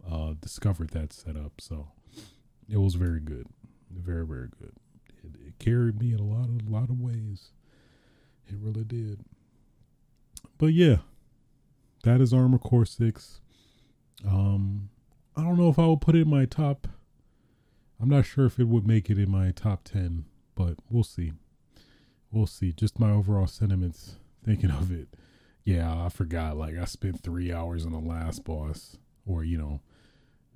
uh, 0.10 0.34
discovered 0.42 0.90
that 0.90 1.14
setup. 1.14 1.62
So 1.62 1.92
it 2.68 2.78
was 2.78 2.96
very 2.96 3.20
good, 3.20 3.48
very, 3.92 4.26
very 4.26 4.50
good. 4.60 4.74
It, 5.24 5.48
it 5.48 5.60
carried 5.60 6.00
me 6.00 6.14
in 6.14 6.20
a 6.20 6.24
lot 6.24 6.50
of, 6.50 6.68
a 6.68 6.70
lot 6.70 6.90
of 6.90 7.00
ways. 7.00 7.52
It 8.48 8.56
really 8.60 8.84
did. 8.84 9.24
But 10.58 10.68
yeah, 10.68 10.98
that 12.04 12.22
is 12.22 12.34
Armored 12.34 12.62
Core 12.62 12.86
6. 12.86 13.42
Um, 14.28 14.90
I 15.36 15.42
don't 15.42 15.58
know 15.58 15.70
if 15.70 15.78
I 15.78 15.86
will 15.86 15.98
put 15.98 16.16
it 16.16 16.22
in 16.22 16.30
my 16.30 16.46
top. 16.46 16.88
I'm 18.02 18.10
not 18.10 18.26
sure 18.26 18.46
if 18.46 18.60
it 18.60 18.68
would 18.68 18.88
make 18.88 19.10
it 19.10 19.18
in 19.18 19.30
my 19.30 19.52
top 19.52 19.84
10, 19.84 20.26
but 20.56 20.76
we'll 20.90 21.04
see. 21.04 21.34
We'll 22.32 22.48
see. 22.48 22.72
Just 22.72 23.00
my 23.00 23.12
overall 23.12 23.48
sentiments 23.48 24.16
thinking 24.44 24.72
of 24.72 24.92
it. 24.92 25.10
Yeah, 25.64 26.06
I 26.06 26.10
forgot. 26.10 26.58
Like, 26.58 26.78
I 26.78 26.86
spent 26.86 27.22
three 27.22 27.52
hours 27.52 27.86
on 27.86 27.92
the 27.92 28.00
last 28.00 28.44
boss, 28.44 28.98
or, 29.26 29.44
you 29.44 29.58
know, 29.58 29.82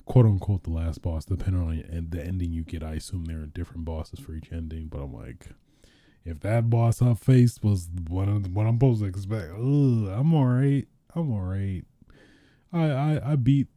quote 0.05 0.25
unquote, 0.25 0.63
the 0.63 0.71
last 0.71 1.01
boss, 1.01 1.25
depending 1.25 1.61
on 1.61 2.07
the 2.09 2.23
ending 2.23 2.51
you 2.51 2.63
get. 2.63 2.83
I 2.83 2.93
assume 2.93 3.25
there 3.25 3.39
are 3.39 3.45
different 3.45 3.85
bosses 3.85 4.19
for 4.19 4.33
each 4.33 4.51
ending, 4.51 4.87
but 4.87 4.99
I'm 4.99 5.13
like, 5.13 5.47
if 6.25 6.39
that 6.41 6.69
boss 6.69 7.01
I 7.01 7.13
faced 7.13 7.63
was 7.63 7.89
what 8.07 8.27
I'm, 8.27 8.53
what 8.53 8.65
I'm 8.65 8.75
supposed 8.75 9.01
to 9.01 9.07
expect, 9.07 9.51
ugh, 9.51 10.09
I'm 10.09 10.33
all 10.33 10.45
right. 10.45 10.87
I'm 11.15 11.31
all 11.31 11.41
right. 11.41 11.83
I 12.71 12.91
I 12.91 13.31
I 13.31 13.35
beat 13.35 13.67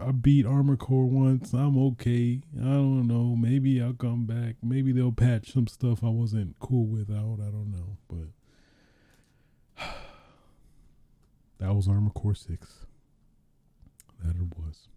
I 0.00 0.12
beat 0.12 0.46
Armored 0.46 0.78
Core 0.78 1.06
once. 1.06 1.52
I'm 1.52 1.76
okay. 1.78 2.40
I 2.58 2.64
don't 2.64 3.06
know. 3.06 3.36
Maybe 3.36 3.82
I'll 3.82 3.92
come 3.92 4.24
back. 4.26 4.56
Maybe 4.62 4.92
they'll 4.92 5.12
patch 5.12 5.52
some 5.52 5.66
stuff 5.66 6.02
I 6.02 6.08
wasn't 6.08 6.58
cool 6.60 6.86
with 6.86 7.10
out. 7.10 7.38
I 7.40 7.50
don't 7.50 7.70
know, 7.70 7.98
but 8.08 9.84
that 11.58 11.74
was 11.74 11.88
Armored 11.88 12.14
Core 12.14 12.34
Six. 12.34 12.86
That 14.24 14.36
it 14.36 14.56
was. 14.56 14.88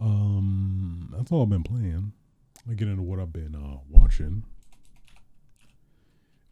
Um, 0.00 1.12
that's 1.16 1.32
all 1.32 1.42
I've 1.42 1.48
been 1.48 1.62
playing. 1.62 2.12
I 2.70 2.74
get 2.74 2.88
into 2.88 3.02
what 3.02 3.18
I've 3.18 3.32
been 3.32 3.54
uh, 3.54 3.78
watching, 3.88 4.44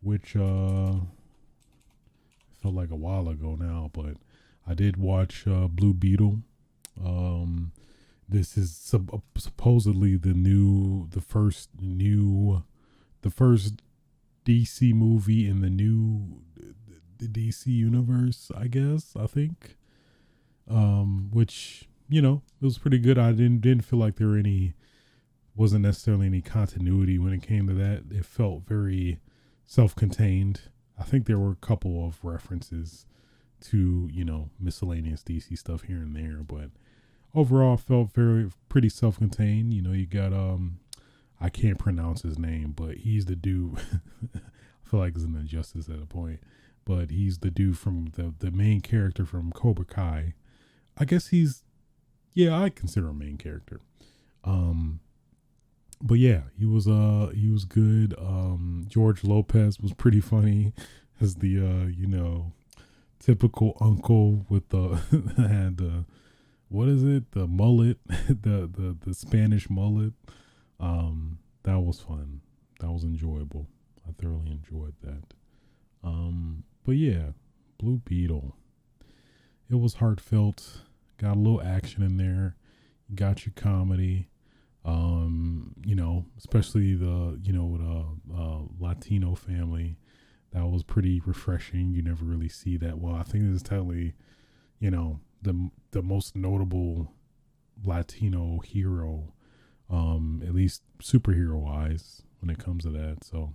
which 0.06 0.36
uh 0.36 0.92
felt 2.62 2.74
like 2.74 2.90
a 2.90 2.96
while 2.96 3.28
ago 3.28 3.56
now, 3.58 3.90
but 3.92 4.16
I 4.66 4.74
did 4.74 4.96
watch 4.96 5.46
uh, 5.46 5.68
Blue 5.68 5.94
Beetle. 5.94 6.40
Um, 7.04 7.72
this 8.28 8.56
is 8.56 8.76
sub- 8.76 9.22
supposedly 9.36 10.16
the 10.16 10.34
new, 10.34 11.08
the 11.10 11.20
first 11.20 11.70
new, 11.80 12.64
the 13.22 13.30
first 13.30 13.82
DC 14.44 14.94
movie 14.94 15.48
in 15.48 15.60
the 15.60 15.70
new 15.70 16.42
the 17.18 17.26
DC 17.26 17.66
universe. 17.66 18.50
I 18.56 18.66
guess 18.68 19.14
I 19.18 19.26
think, 19.26 19.76
um, 20.68 21.30
which 21.32 21.88
you 22.08 22.22
know 22.22 22.42
it 22.60 22.64
was 22.64 22.78
pretty 22.78 22.98
good. 22.98 23.18
I 23.18 23.32
didn't 23.32 23.60
didn't 23.60 23.84
feel 23.84 23.98
like 23.98 24.16
there 24.16 24.28
were 24.28 24.38
any 24.38 24.74
wasn't 25.54 25.82
necessarily 25.82 26.26
any 26.26 26.42
continuity 26.42 27.18
when 27.18 27.32
it 27.32 27.42
came 27.42 27.66
to 27.66 27.74
that. 27.74 28.04
It 28.10 28.26
felt 28.26 28.62
very 28.66 29.20
self-contained. 29.66 30.62
I 30.98 31.02
think 31.02 31.26
there 31.26 31.38
were 31.38 31.52
a 31.52 31.66
couple 31.66 32.06
of 32.06 32.24
references 32.24 33.06
to 33.58 34.08
you 34.12 34.24
know 34.24 34.50
miscellaneous 34.60 35.22
DC 35.22 35.56
stuff 35.58 35.82
here 35.82 35.98
and 35.98 36.14
there, 36.14 36.42
but 36.42 36.70
overall 37.34 37.76
felt 37.76 38.12
very 38.12 38.50
pretty 38.68 38.88
self-contained. 38.88 39.74
You 39.74 39.82
know, 39.82 39.92
you 39.92 40.06
got 40.06 40.32
um, 40.32 40.78
I 41.40 41.48
can't 41.50 41.78
pronounce 41.78 42.22
his 42.22 42.38
name, 42.38 42.72
but 42.76 42.98
he's 42.98 43.26
the 43.26 43.36
dude. 43.36 43.78
I 44.34 44.88
feel 44.88 45.00
like 45.00 45.14
it's 45.14 45.24
an 45.24 45.36
injustice 45.36 45.88
at 45.88 46.02
a 46.02 46.06
point, 46.06 46.40
but 46.84 47.10
he's 47.10 47.38
the 47.38 47.50
dude 47.50 47.78
from 47.78 48.12
the 48.14 48.32
the 48.38 48.50
main 48.50 48.80
character 48.80 49.24
from 49.24 49.52
Cobra 49.52 49.84
Kai. 49.84 50.34
I 50.98 51.04
guess 51.04 51.28
he's, 51.28 51.62
yeah, 52.32 52.58
I 52.58 52.70
consider 52.70 53.10
a 53.10 53.14
main 53.14 53.36
character. 53.36 53.80
Um, 54.44 55.00
but 56.00 56.14
yeah, 56.14 56.42
he 56.58 56.64
was 56.64 56.86
uh 56.86 57.30
he 57.34 57.48
was 57.48 57.64
good. 57.64 58.14
Um, 58.18 58.84
George 58.88 59.24
Lopez 59.24 59.80
was 59.80 59.92
pretty 59.92 60.20
funny 60.20 60.72
as 61.20 61.36
the 61.36 61.58
uh 61.58 61.86
you 61.86 62.06
know 62.06 62.52
typical 63.18 63.76
uncle 63.80 64.44
with 64.48 64.68
the 64.68 65.00
had 65.36 65.78
the 65.78 66.04
what 66.68 66.88
is 66.88 67.02
it 67.02 67.32
the 67.32 67.46
mullet 67.46 67.98
the 68.08 68.70
the 68.70 68.96
the 69.04 69.14
Spanish 69.14 69.70
mullet. 69.70 70.12
Um, 70.78 71.38
that 71.62 71.80
was 71.80 72.00
fun. 72.00 72.42
That 72.80 72.92
was 72.92 73.02
enjoyable. 73.02 73.66
I 74.06 74.12
thoroughly 74.20 74.52
enjoyed 74.52 74.94
that. 75.02 75.34
Um, 76.04 76.64
but 76.84 76.92
yeah, 76.92 77.30
Blue 77.78 77.98
Beetle. 78.04 78.54
It 79.68 79.76
was 79.76 79.94
heartfelt. 79.94 80.82
Got 81.18 81.36
a 81.36 81.40
little 81.40 81.62
action 81.62 82.02
in 82.02 82.18
there. 82.18 82.56
Got 83.14 83.46
your 83.46 83.54
comedy 83.56 84.28
um, 84.86 85.74
you 85.84 85.96
know, 85.96 86.24
especially 86.38 86.94
the 86.94 87.38
you 87.42 87.52
know 87.52 87.76
the 87.76 88.34
uh, 88.34 88.60
Latino 88.78 89.34
family. 89.34 89.98
That 90.52 90.66
was 90.68 90.84
pretty 90.84 91.20
refreshing. 91.26 91.92
You 91.92 92.02
never 92.02 92.24
really 92.24 92.48
see 92.48 92.78
that. 92.78 92.98
Well, 92.98 93.14
I 93.14 93.24
think 93.24 93.44
this 93.44 93.56
is 93.56 93.62
totally, 93.62 94.14
you 94.78 94.90
know, 94.90 95.20
the 95.42 95.70
the 95.90 96.02
most 96.02 96.36
notable 96.36 97.12
Latino 97.84 98.60
hero, 98.60 99.34
um, 99.90 100.42
at 100.46 100.54
least 100.54 100.82
superhero 101.02 101.58
wise, 101.58 102.22
when 102.40 102.48
it 102.48 102.58
comes 102.58 102.84
to 102.84 102.90
that. 102.90 103.24
So 103.24 103.52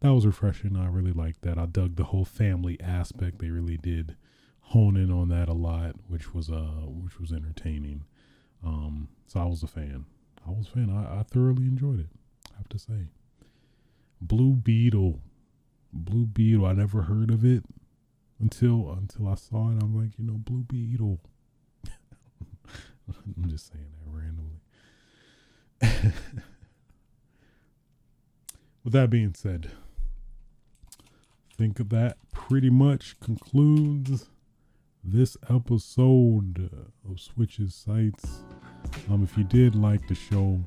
that 0.00 0.14
was 0.14 0.26
refreshing. 0.26 0.74
I 0.74 0.88
really 0.88 1.12
liked 1.12 1.42
that. 1.42 1.58
I 1.58 1.66
dug 1.66 1.96
the 1.96 2.04
whole 2.04 2.24
family 2.24 2.80
aspect. 2.80 3.38
They 3.38 3.50
really 3.50 3.76
did 3.76 4.16
hone 4.60 4.96
in 4.96 5.10
on 5.12 5.28
that 5.28 5.48
a 5.50 5.54
lot, 5.54 5.96
which 6.08 6.32
was 6.32 6.50
uh 6.50 6.86
which 6.86 7.20
was 7.20 7.30
entertaining. 7.30 8.04
Um, 8.64 9.08
so 9.26 9.40
I 9.40 9.44
was 9.44 9.62
a 9.62 9.66
fan. 9.66 10.06
I 10.46 10.50
was 10.50 10.66
a 10.68 10.70
fan. 10.70 10.90
I, 10.90 11.20
I 11.20 11.22
thoroughly 11.22 11.64
enjoyed 11.64 12.00
it. 12.00 12.08
I 12.52 12.56
have 12.58 12.68
to 12.70 12.78
say. 12.78 13.08
Blue 14.20 14.52
Beetle. 14.54 15.20
Blue 15.92 16.26
Beetle. 16.26 16.66
I 16.66 16.72
never 16.72 17.02
heard 17.02 17.30
of 17.30 17.44
it 17.44 17.64
until 18.40 18.90
until 18.92 19.28
I 19.28 19.34
saw 19.34 19.70
it. 19.70 19.82
I'm 19.82 19.96
like, 19.96 20.18
you 20.18 20.24
know, 20.24 20.38
Blue 20.38 20.64
Beetle. 20.64 21.20
I'm 21.86 23.48
just 23.48 23.72
saying 23.72 23.86
that 23.92 24.10
randomly. 24.10 24.60
With 28.84 28.92
that 28.92 29.10
being 29.10 29.34
said, 29.34 29.70
I 30.98 31.54
think 31.56 31.88
that 31.90 32.16
pretty 32.32 32.70
much 32.70 33.18
concludes 33.20 34.28
this 35.04 35.36
episode 35.48 36.70
of 37.08 37.20
Switch's 37.20 37.74
Sights. 37.74 38.42
Um, 39.10 39.22
if 39.22 39.36
you 39.36 39.44
did 39.44 39.74
like 39.74 40.06
the 40.08 40.14
show, 40.14 40.60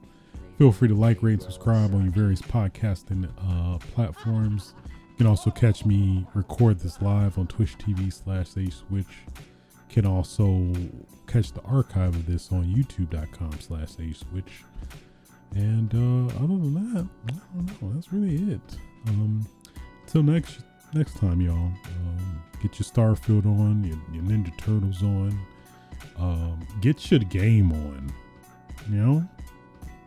feel 0.57 0.71
free 0.71 0.87
to 0.87 0.95
like, 0.95 1.23
rate, 1.23 1.33
and 1.33 1.43
subscribe 1.43 1.93
on 1.93 2.03
your 2.03 2.13
various 2.13 2.41
podcasting 2.41 3.29
uh, 3.37 3.77
platforms. 3.93 4.73
You 4.83 5.17
can 5.17 5.27
also 5.27 5.49
catch 5.51 5.85
me 5.85 6.25
record 6.33 6.79
this 6.79 7.01
live 7.01 7.37
on 7.37 7.47
Twitch 7.47 7.77
TV 7.77 8.11
slash 8.11 8.49
Switch. 8.49 9.17
Can 9.89 10.05
also 10.05 10.71
catch 11.27 11.53
the 11.53 11.61
archive 11.61 12.15
of 12.15 12.25
this 12.25 12.51
on 12.51 12.65
YouTube.com 12.65 13.59
slash 13.59 13.91
Switch. 13.91 14.63
And 15.53 15.93
uh, 15.93 16.35
other 16.35 16.47
than 16.47 16.73
that, 16.73 17.07
I 17.27 17.55
don't 17.55 17.81
know. 17.81 17.93
That's 17.93 18.11
really 18.11 18.53
it. 18.53 18.77
Um, 19.07 19.47
until 20.05 20.23
next 20.23 20.59
next 20.93 21.17
time, 21.17 21.41
y'all. 21.41 21.55
Um, 21.55 22.41
Get 22.61 22.79
your 22.79 22.85
Starfield 23.15 23.45
on, 23.45 23.83
your, 23.83 23.97
your 24.11 24.23
Ninja 24.23 24.55
Turtles 24.57 25.03
on. 25.03 25.39
Um, 26.17 26.65
get 26.81 27.11
your 27.11 27.19
game 27.21 27.71
on. 27.71 28.13
You 28.89 28.95
know? 28.95 29.29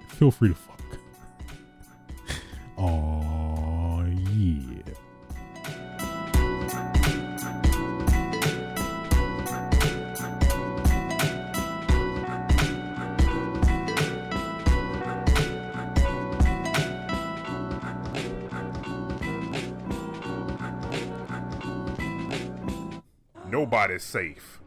Feel 0.09 0.31
free 0.31 0.49
to 0.49 0.55
fuck. 0.55 0.81
Oh 2.77 4.05
yeah. 4.07 4.83
Nobody's 23.51 24.05
safe. 24.05 24.58